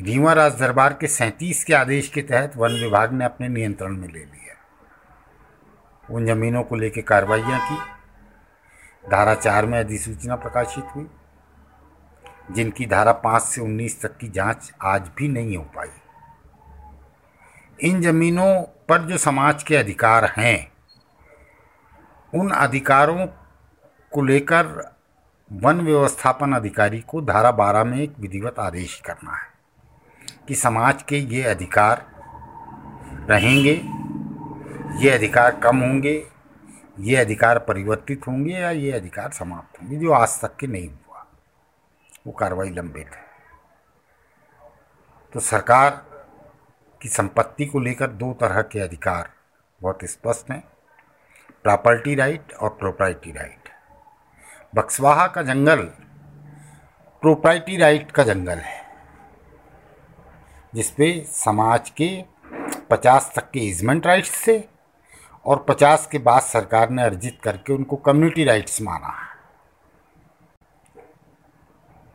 रीवा 0.00 0.32
राज 0.32 0.58
दरबार 0.60 0.92
के 0.92 1.06
सैंतीस 1.06 1.64
के 1.64 1.74
आदेश 1.74 2.08
के 2.08 2.22
तहत 2.22 2.56
वन 2.56 2.72
विभाग 2.72 3.12
ने 3.12 3.24
अपने 3.24 3.48
नियंत्रण 3.48 3.96
में 3.96 4.08
ले 4.08 4.18
लिया। 4.18 4.54
उन 6.10 6.26
जमीनों 6.26 6.62
को 6.62 6.76
लेकर 6.76 7.00
कार्रवाइयाँ 7.00 7.68
की। 7.68 7.76
धारा 9.10 9.34
चार 9.34 9.66
में 9.66 9.80
अधिसूचना 9.80 10.36
प्रकाशित 10.36 10.84
हुई, 10.96 11.10
जिनकी 12.50 12.86
धारा 12.86 13.12
पाँच 13.12 13.42
से 13.42 13.60
उन्नीस 13.60 14.02
तक 14.02 14.16
की 14.16 14.28
जाँच 14.28 14.72
आज 14.82 15.10
भी 15.16 15.28
नहीं 15.28 15.56
हो 15.56 15.64
पाई। 15.64 15.88
इन 17.80 18.02
जमीनों 18.02 18.62
पर 18.62 19.02
जो 19.02 19.18
समाज 19.18 19.62
के 19.62 19.76
अधिकार 19.76 20.24
हैं, 20.24 20.72
उन 22.34 22.50
अधिकारों 22.50 23.26
को 24.12 24.22
लेकर 24.22 24.93
वन 25.50 25.80
व्यवस्थापन 25.80 26.52
अधिकारी 26.52 27.00
को 27.00 27.20
धारा 27.20 27.50
बारह 27.52 27.84
में 27.84 27.98
एक 27.98 28.14
विधिवत 28.20 28.58
आदेश 28.58 29.00
करना 29.00 29.32
है 29.32 29.52
कि 30.48 30.54
समाज 30.54 31.02
के 31.02 31.18
ये 31.18 31.42
अधिकार 31.42 32.04
रहेंगे, 33.30 33.72
ये 34.98 35.10
अधिकार 35.10 35.56
कम 35.56 35.80
होंगे, 35.80 36.16
ये 37.00 37.16
अधिकार 37.16 37.58
परिवर्तित 37.58 38.26
होंगे 38.28 38.54
या 38.54 38.70
ये 38.70 38.92
अधिकार 38.92 39.30
समाप्त 39.30 39.80
होंगे, 39.82 39.96
जो 39.96 40.12
आज 40.12 40.40
तक 40.40 40.56
के 40.56 40.66
नहीं 40.66 40.88
हुआ, 40.88 41.26
वो 42.26 42.32
कार्रवाई 42.32 42.70
लंबित 42.70 43.10
है। 43.14 43.22
तो 45.34 45.40
सरकार 45.40 45.90
की 47.00 47.08
संपत्ति 47.08 47.66
को 47.66 47.80
लेकर 47.80 48.06
दो 48.06 48.32
तरह 48.32 48.62
के 48.62 48.80
अधिकार 48.80 49.30
बहुत 49.80 50.04
स्पष्ट 50.04 50.50
हैं, 50.50 50.62
प्रॉपर्टी 51.64 52.14
राइट 52.14 52.52
और 52.52 52.68
प्रोपर्टी 52.70 53.32
राइट। 53.32 53.63
बक्सवाहा 54.74 55.26
का 55.26 55.42
जंगल 55.42 55.82
प्रोपर्टी 57.22 57.76
राइट 57.76 58.10
का 58.10 58.22
जंगल 58.22 58.58
है, 58.58 58.80
जिसपे 60.74 61.10
समाज 61.28 61.90
के 61.90 62.08
50 62.90 63.30
तक 63.36 63.50
के 63.50 63.60
इजमेंट 63.60 64.06
राइट्स 64.06 64.46
थे 64.48 64.58
और 65.46 65.64
50 65.68 66.06
के 66.06 66.18
बाद 66.18 66.42
सरकार 66.42 66.90
ने 66.90 67.02
अर्जित 67.02 67.38
करके 67.42 67.72
उनको 67.72 67.96
कम्युनिटी 67.96 68.44
राइट्स 68.44 68.82
माना 68.82 69.14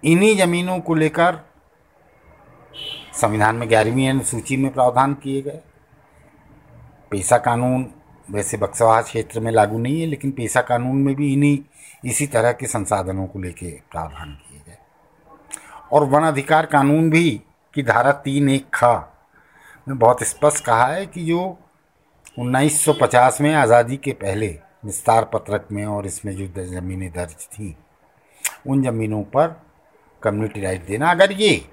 इन्हीं 0.03 0.35
जमीनों 0.37 0.79
को 0.79 0.95
लेकर 0.95 1.39
संविधान 3.13 3.55
में 3.55 3.69
ग्यारहवीं 3.69 4.09
अनुसूची 4.09 4.57
में 4.57 4.71
प्रावधान 4.73 5.13
किए 5.13 5.41
गए। 5.41 5.59
पेशा 7.11 7.37
कानून 7.37 7.91
वैसे 8.31 8.57
बक्सवाहा 8.57 9.01
क्षेत्र 9.01 9.39
में 9.39 9.51
लागू 9.51 9.77
नहीं 9.77 10.01
है, 10.01 10.07
लेकिन 10.07 10.31
पेशा 10.31 10.61
कानून 10.61 10.95
में 10.95 11.15
भी 11.15 11.33
इन्हीं 11.33 11.57
इसी 12.05 12.27
तरह 12.27 12.51
के 12.51 12.67
संसाधनों 12.67 13.25
को 13.27 13.39
लेके 13.39 13.71
प्रावधान 13.91 14.31
किए 14.31 14.61
गए। 14.67 14.77
और 15.91 16.03
वन 16.03 16.23
अधिकार 16.23 16.65
कानून 16.65 17.09
भी 17.09 17.29
की 17.73 17.83
धारा 17.83 18.11
तीन 18.21 18.49
एक 18.49 18.69
खा 18.73 18.93
में 19.87 19.97
बहुत 19.99 20.23
स्पष्ट 20.23 20.63
कहा 20.65 20.85
है 20.85 21.05
कि 21.05 21.25
जो 21.25 21.57
1950 22.39 23.39
में 23.41 23.53
आज़ादी 23.55 23.97
के 23.97 24.11
पहले 24.13 24.47
विस्तार 24.85 25.29
पत्रक 25.33 25.67
में 25.71 25.85
और 25.85 26.05
इसमें 26.05 26.35
जो 26.35 26.47
ज़मीनें 26.65 27.09
दर्ज 27.11 27.45
थी, 27.47 27.75
उन 28.67 28.83
ज़मीनों 28.83 29.23
पर 29.25 29.55
कम्युनिटी 30.23 30.61
राइट 30.61 30.85
देना। 30.87 31.11
अगर 31.11 31.31
ये 31.31 31.65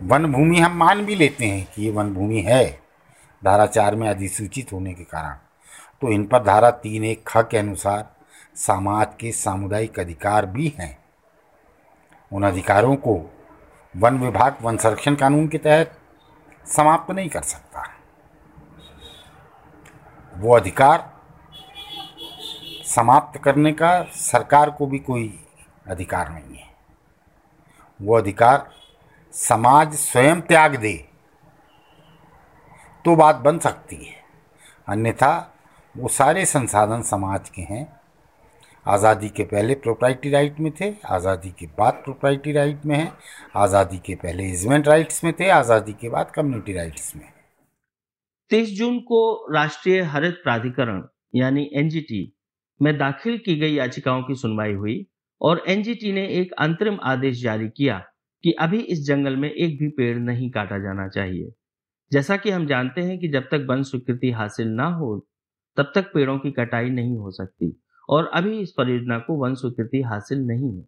वन 0.00 0.32
भूमि 0.32 0.58
हम 0.58 0.76
मान 0.76 1.04
भी 1.06 1.14
लेते 1.14 1.46
हैं 1.46 1.66
कि 1.74 1.82
ये 1.82 1.90
वन 1.90 2.14
भूमि 2.14 2.40
है, 2.40 2.64
धारा 3.42 3.66
चार 3.66 3.94
में 3.96 4.08
अधिसूचित 4.08 4.72
होने 4.72 4.92
के 4.94 5.04
कारण 5.04 5.36
तो 6.02 6.12
इन 6.12 6.24
पर 6.26 6.42
धारा 6.44 6.70
तीन 6.72 7.04
एक 7.04 7.22
ख 7.28 7.42
के 7.42 7.58
अनुसार 7.58 8.10
समाज 8.56 9.14
के 9.20 9.32
सामुदायिक 9.32 9.98
अधिकार 10.00 10.46
भी 10.46 10.74
हैं। 10.78 10.96
उन 12.32 12.42
अधिकारों 12.42 12.96
को 12.96 13.14
वन 13.94 14.18
विभाग, 14.18 14.56
वन 14.62 14.76
संरक्षण 14.76 15.14
कानून 15.14 15.48
के 15.48 15.58
तहत 15.58 15.98
समाप्त 16.66 17.10
नहीं 17.10 17.28
कर 17.28 17.42
सकता। 17.42 17.82
वो 20.34 20.54
अधिकार 20.56 21.10
समाप्त 22.86 23.38
करने 23.38 23.72
का 23.72 24.02
सरकार 24.04 24.70
को 24.70 24.86
भी 24.86 24.98
कोई 24.98 25.44
अधिकार 25.86 26.28
नहीं 26.28 26.56
है। 26.56 26.70
वो 28.00 28.16
अधिकार 28.16 28.70
समाज 29.34 29.94
स्वयं 29.94 30.40
त्याग 30.40 30.76
दे 30.76 30.94
तो 33.04 33.16
बात 33.16 33.36
बन 33.36 33.58
सकती 33.58 33.96
है। 33.96 34.14
अन्यथा 34.88 35.54
वो 35.94 36.08
सारे 36.08 36.44
संसाधन 36.46 37.02
समाज 37.02 37.48
के 37.48 37.62
हैं 37.62 38.01
आज़ादी 38.86 39.28
के 39.28 39.42
पहले 39.44 39.74
प्रोप्राइटी 39.74 40.30
राइट 40.30 40.58
में 40.60 40.70
थे, 40.80 40.92
आज़ादी 41.06 41.50
के 41.50 41.66
बाद 41.78 42.00
प्रोप्राइटी 42.04 42.52
राइट 42.52 42.84
में 42.86 42.96
हैं, 42.96 43.12
आज़ादी 43.56 43.98
के 43.98 44.14
पहले 44.14 44.44
इजमेंट 44.44 44.88
राइट्स 44.88 45.22
में 45.24 45.32
थे, 45.40 45.48
आज़ादी 45.50 45.92
के 45.92 46.08
बाद 46.08 46.30
कम्युनिटी 46.30 46.72
राइट्स 46.72 47.14
में 47.16 47.24
तेईस 48.50 48.72
जून 48.78 48.98
को 49.00 49.52
राष्ट्रीय 49.54 50.00
हरित 50.04 50.40
प्राधिकरण, 50.42 51.02
यानी 51.34 51.68
एनजीटी 51.74 52.32
में 52.80 52.96
दाखिल 52.98 53.38
की 53.38 53.56
गई 53.56 53.74
याचिकाओं 53.74 54.22
की 54.22 54.34
सुनवाई 54.34 54.72
हुई 54.72 55.06
और 55.40 55.62
एनजीटी 55.68 56.12
ने 56.12 56.26
एक 56.40 56.52
अंतरिम 56.58 56.98
आदेश 57.02 57.42
जारी 57.42 57.68
किया 57.68 57.98
कि 58.44 58.52
अभी 58.60 58.78
इस 58.78 59.06
जंगल 59.06 59.36
में 59.36 59.50
एक 59.50 59.78
भी 59.78 59.88
पेड़ 59.88 60.16
नहीं 60.18 60.50
काटा 60.50 60.78
जाना 60.78 61.08
चाहिए। 61.08 61.52
जैसा 62.12 62.36
कि 62.36 62.50
हम 62.50 62.66
जानते 62.66 63.00
हैं 63.00 63.18
कि 63.18 63.28
जब 63.28 63.42
तक 63.42 63.66
वन 63.70 63.82
स्वीकृति 63.82 64.30
हासिल 64.30 64.68
ना 64.70 64.86
हो, 64.86 65.16
तब 65.76 65.92
तक 65.94 66.12
पेड़ों 66.14 66.38
की 66.38 66.50
कटाई 66.50 66.90
नहीं 66.90 67.16
हो 67.16 67.30
सकती। 67.30 67.72
और 68.08 68.30
अभी 68.34 68.58
इस 68.60 68.72
परियोजना 68.72 69.18
को 69.18 69.36
वन 69.36 69.54
स्वीकृति 69.54 70.02
हासिल 70.02 70.38
नहीं 70.38 70.76
है। 70.76 70.84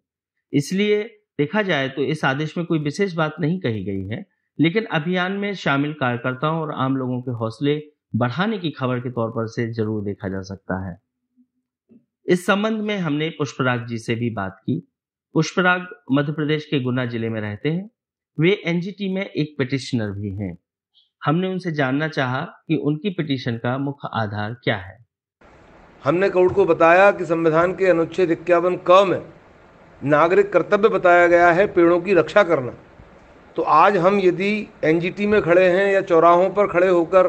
इसलिए 0.53 1.03
देखा 1.39 1.61
जाए 1.61 1.89
तो 1.89 2.03
इस 2.03 2.23
आदेश 2.25 2.57
में 2.57 2.65
कोई 2.65 2.79
विशेष 2.79 3.13
बात 3.13 3.35
नहीं 3.39 3.59
कही 3.59 3.83
गई 3.85 4.07
है, 4.07 4.25
लेकिन 4.59 4.85
अभियान 4.85 5.31
में 5.31 5.53
शामिल 5.55 5.93
कार्यकर्ताओं 5.93 6.59
और 6.61 6.71
आम 6.73 6.95
लोगों 6.97 7.21
के 7.21 7.31
हौसले 7.31 7.81
बढ़ाने 8.15 8.57
की 8.57 8.71
खबर 8.71 8.99
के 8.99 9.09
तौर 9.09 9.29
पर 9.29 9.47
से 9.47 9.71
ज़रूर 9.73 10.03
देखा 10.03 10.29
जा 10.29 10.41
सकता 10.41 10.85
है। 10.87 10.97
इस 12.25 12.45
संबंध 12.45 12.81
में 12.81 12.97
हमने 12.97 13.29
पुष्पराग 13.29 13.85
जी 13.87 13.97
से 13.97 14.15
भी 14.15 14.29
बात 14.29 14.59
की। 14.59 14.79
पुष्पराग 15.35 15.87
मध्य 16.11 16.33
प्रदेश 16.33 16.65
के 16.65 16.79
गुना 16.79 17.05
ज़िले 17.05 17.29
में 17.29 17.39
रहते 17.41 17.69
हैं। 17.69 17.89
वे 18.37 18.51
एनजीटी 18.65 19.13
में 19.13 19.25
एक 19.25 19.55
पिटिशनर 19.57 20.11
भी 20.11 20.31
हैं। 20.35 20.57
हमने 21.21 21.47
उनसे 21.47 21.71
जानना 21.71 22.07
चाहा 22.07 22.41
कि 22.67 22.75
उनकी 22.75 23.09
पिटिशन 23.09 23.57
का 23.57 23.77
मुख्य 23.77 24.09
आधार 24.13 24.53
क्या 24.53 24.77
है। 24.77 25.04
हमने 26.05 26.27
कोर्ट 26.29 26.53
को 26.53 26.63
बताया 26.65 27.09
कि 27.11 27.25
संविधान 27.25 27.71
के 27.75 27.85
अनुच्छेद 27.89 28.31
इक्यावन 28.31 28.75
क 28.87 29.03
में 29.07 29.21
नागरिक 30.01 30.51
कर्तव्य 30.53 30.89
बताया 30.89 31.27
गया 31.27 31.51
है 31.51 31.65
पेड़ों 31.67 31.99
की 31.99 32.13
रक्षा 32.13 32.43
करना। 32.43 32.73
तो 33.55 33.61
आज 33.61 33.97
हम 33.97 34.19
यदि 34.19 34.67
एनजीटी 34.83 35.27
में 35.27 35.41
खड़े 35.41 35.63
हैं 35.65 35.87
या 35.93 36.01
चौराहों 36.01 36.49
पर 36.49 36.67
खड़े 36.67 36.87
होकर 36.87 37.27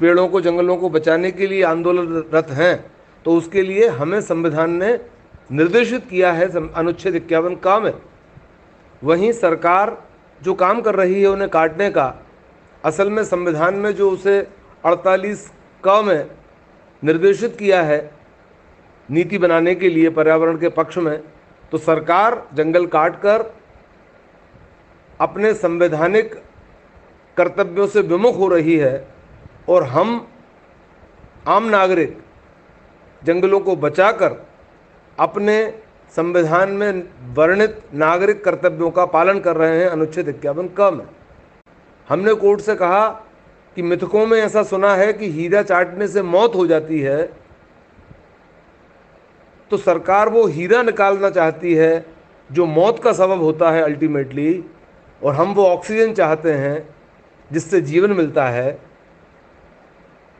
पेड़ों 0.00 0.26
को, 0.28 0.40
जंगलों 0.40 0.76
को 0.76 0.90
बचाने 0.90 1.30
के 1.30 1.46
लिए 1.46 1.62
आंदोलनरत 1.64 2.50
हैं 2.50 2.84
तो 3.24 3.34
उसके 3.34 3.62
लिए 3.62 3.88
हमें 3.90 4.20
संविधान 4.22 4.76
ने 4.76 4.92
निर्देशित 5.52 6.06
किया 6.10 6.32
है 6.32 6.48
अनुच्छेद 6.48 7.14
इक्यावन 7.16 7.54
का 7.56 7.78
में। 7.80 7.92
वहीं 9.02 9.32
सरकार 9.34 9.96
जो 10.40 10.54
काम 10.54 10.80
कर 10.80 10.94
रही 10.94 11.20
है 11.20 11.28
उन्हें 11.28 11.50
काटने 11.50 11.90
का, 11.90 12.14
असल 12.84 13.10
में 13.10 13.22
संविधान 13.26 13.74
में 13.74 13.92
जो 13.92 14.10
उसे 14.10 14.40
48 14.84 15.46
क 15.84 16.02
में 16.06 16.38
निर्देशित 17.04 17.56
किया 17.56 17.82
है 17.82 18.10
नीति 19.10 19.38
बनाने 19.38 19.74
के 19.74 19.88
लिए 19.88 20.10
पर्यावरण 20.10 20.58
के 20.58 20.68
पक्ष 20.68 20.98
में 20.98 21.18
तो 21.72 21.78
सरकार 21.78 22.48
जंगल 22.54 22.86
काट 22.86 23.20
कर 23.20 23.54
अपने 25.20 25.54
संवैधानिक 25.54 26.34
कर्तव्यों 27.36 27.86
से 27.86 28.00
विमुख 28.00 28.36
हो 28.38 28.48
रही 28.48 28.76
है 28.76 29.08
और 29.68 29.82
हम 29.82 30.28
आम 31.46 31.64
नागरिक 31.64 32.18
जंगलों 33.24 33.60
को 33.60 33.76
बचाकर 33.76 34.46
अपने 35.18 35.82
संविधान 36.16 36.70
में 36.70 37.08
वर्णित 37.34 37.82
नागरिक 37.94 38.44
कर्तव्यों 38.44 38.90
का 38.90 39.06
पालन 39.06 39.40
कर 39.40 39.56
रहे 39.56 39.80
हैं। 39.80 39.88
अनुच्छेद 39.88 40.28
इक्यावन 40.28 40.68
कम 40.68 40.96
में। 40.96 41.06
हमने 42.08 42.34
कोर्ट 42.34 42.60
से 42.60 42.74
कहा 42.74 43.08
कि 43.78 43.82
मिथकों 43.82 44.26
में 44.26 44.38
ऐसा 44.42 44.62
सुना 44.62 44.94
है 44.94 45.12
कि 45.12 45.30
हीरा 45.30 45.62
चाटने 45.62 46.08
से 46.08 46.22
मौत 46.22 46.54
हो 46.54 46.66
जाती 46.66 47.00
है 47.00 47.30
तो 49.70 49.76
सरकार 49.76 50.28
वो 50.28 50.46
हीरा 50.46 50.82
निकालना 50.82 51.30
चाहती 51.30 51.74
है 51.74 52.06
जो 52.52 52.66
मौत 52.66 53.02
का 53.02 53.12
सबब 53.12 53.42
होता 53.42 53.70
है 53.70 53.82
अल्टीमेटली 53.82 54.64
और 55.24 55.34
हम 55.34 55.54
वो 55.54 55.66
ऑक्सीजन 55.66 56.14
चाहते 56.14 56.52
हैं 56.52 56.96
जिससे 57.52 57.80
जीवन 57.80 58.10
मिलता 58.10 58.48
है। 58.48 58.82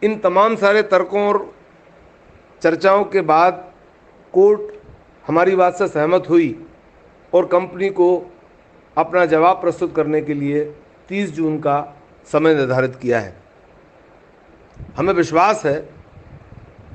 इन 0.02 0.18
तमाम 0.18 0.56
सारे 0.56 0.82
तर्कों 0.82 1.28
और 1.28 1.54
चर्चाओं 2.62 3.04
के 3.04 3.20
बाद 3.20 3.72
कोर्ट 4.32 4.60
हमारी 5.26 5.56
बात 5.56 5.74
से 5.74 5.88
सहमत 5.88 6.24
हुई 6.28 6.66
और 7.34 7.46
कंपनी 7.46 7.90
को 7.90 8.30
अपना 8.96 9.26
जवाब 9.26 9.56
प्रस्तुत 9.56 9.96
करने 9.96 10.22
के 10.22 10.34
लिए 10.34 10.74
30 11.12 11.30
जून 11.30 11.58
का 11.58 11.97
समय 12.30 12.54
निर्धारित 12.54 12.94
किया 12.96 13.20
है। 13.20 13.36
हमें 14.96 15.12
विश्वास 15.14 15.64
है 15.66 15.78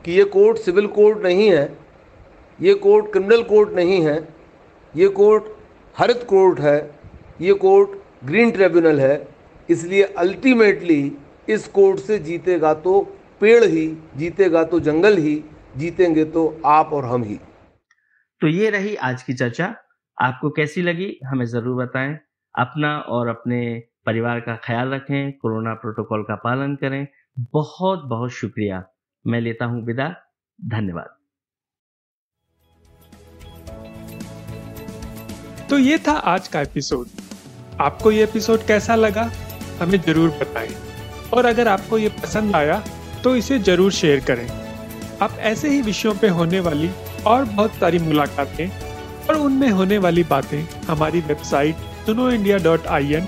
कि 0.05 0.11
ये 0.11 0.23
कोर्ट 0.25 0.57
सिविल 0.57 0.87
कोर्ट 0.89 1.23
नहीं 1.23 1.49
है, 1.51 1.65
ये 2.59 2.73
कोर्ट 2.75 3.11
क्रिमिनल 3.11 3.43
कोर्ट 3.43 3.73
नहीं 3.73 4.01
है, 4.01 4.17
ये 4.93 5.07
कोर्ट 5.09 5.43
हरित 5.95 6.23
कोर्ट 6.23 6.59
है, 6.59 6.77
ये 7.41 7.53
कोर्ट 7.55 7.97
ग्रीन 8.25 8.51
ट्रिब्यूनल 8.51 8.99
है, 8.99 9.27
इसलिए 9.69 10.03
अल्टीमेटली 10.03 11.11
इस 11.47 11.67
कोर्ट 11.67 11.99
से 11.99 12.17
जीतेगा 12.19 12.73
तो 12.75 13.01
पेड़ 13.41 13.63
ही, 13.63 13.87
जीतेगा 14.17 14.63
तो 14.63 14.79
जंगल 14.79 15.17
ही, 15.17 15.43
जीतेंगे 15.77 16.25
तो 16.25 16.61
आप 16.65 16.93
और 16.93 17.05
हम 17.05 17.23
ही। 17.23 17.39
तो 18.41 18.47
ये 18.47 18.69
रही 18.69 18.95
आज 18.97 19.23
की 19.23 19.33
चर्चा। 19.33 19.73
आपको 20.17 20.49
कैसी 20.49 20.81
लगी? 20.81 21.17
हमें 21.25 21.45
ज़रूर 21.45 21.83
बताएँ। 21.83 22.17
अपना 22.55 22.97
और 22.99 23.27
अपने 23.27 23.61
परिवार 24.05 24.39
का 24.39 24.55
ख्याल 24.55 24.89
रखें, 24.89 25.31
कोरोना 25.33 25.73
प्रोटोकॉल 25.73 26.23
का 26.23 26.35
पालन 26.35 26.75
करें। 26.75 27.07
बहुत 27.53 28.03
बहुत 28.05 28.31
शुक्रिया। 28.31 28.83
मैं 29.25 29.39
लेता 29.41 29.65
हूँ 29.65 29.83
विदा। 29.85 30.07
धन्यवाद। 30.59 31.15
तो 35.69 35.77
ये 35.77 35.97
था 35.97 36.11
आज 36.11 36.47
का 36.47 36.61
एपिसोड। 36.61 37.07
आपको 37.81 38.11
ये 38.11 38.23
एपिसोड 38.23 38.65
कैसा 38.67 38.95
लगा, 38.95 39.29
हमें 39.81 39.99
ज़रूर 40.01 40.29
बताएँ। 40.41 40.75
और 41.33 41.45
अगर 41.45 41.67
आपको 41.67 41.97
ये 41.97 42.09
पसंद 42.23 42.55
आया 42.55 42.81
तो 43.23 43.35
इसे 43.35 43.57
ज़रूर 43.59 43.91
शेयर 43.91 44.19
करें। 44.25 44.47
आप 45.21 45.37
ऐसे 45.41 45.69
ही 45.69 45.81
विषयों 45.81 46.13
पे 46.15 46.27
होने 46.29 46.59
वाली 46.59 46.89
और 47.27 47.45
बहुत 47.45 47.73
सारी 47.73 47.99
मुलाकातें 47.99 48.67
और 49.27 49.35
उनमें 49.35 49.69
होने 49.69 49.97
वाली 49.97 50.23
बातें 50.29 50.61
हमारी 50.87 51.19
वेबसाइट 51.21 51.75
सुनो 52.05 52.29
इंडिया 52.31 52.57
डॉट 52.57 52.87
आई 52.87 53.13
एन 53.13 53.27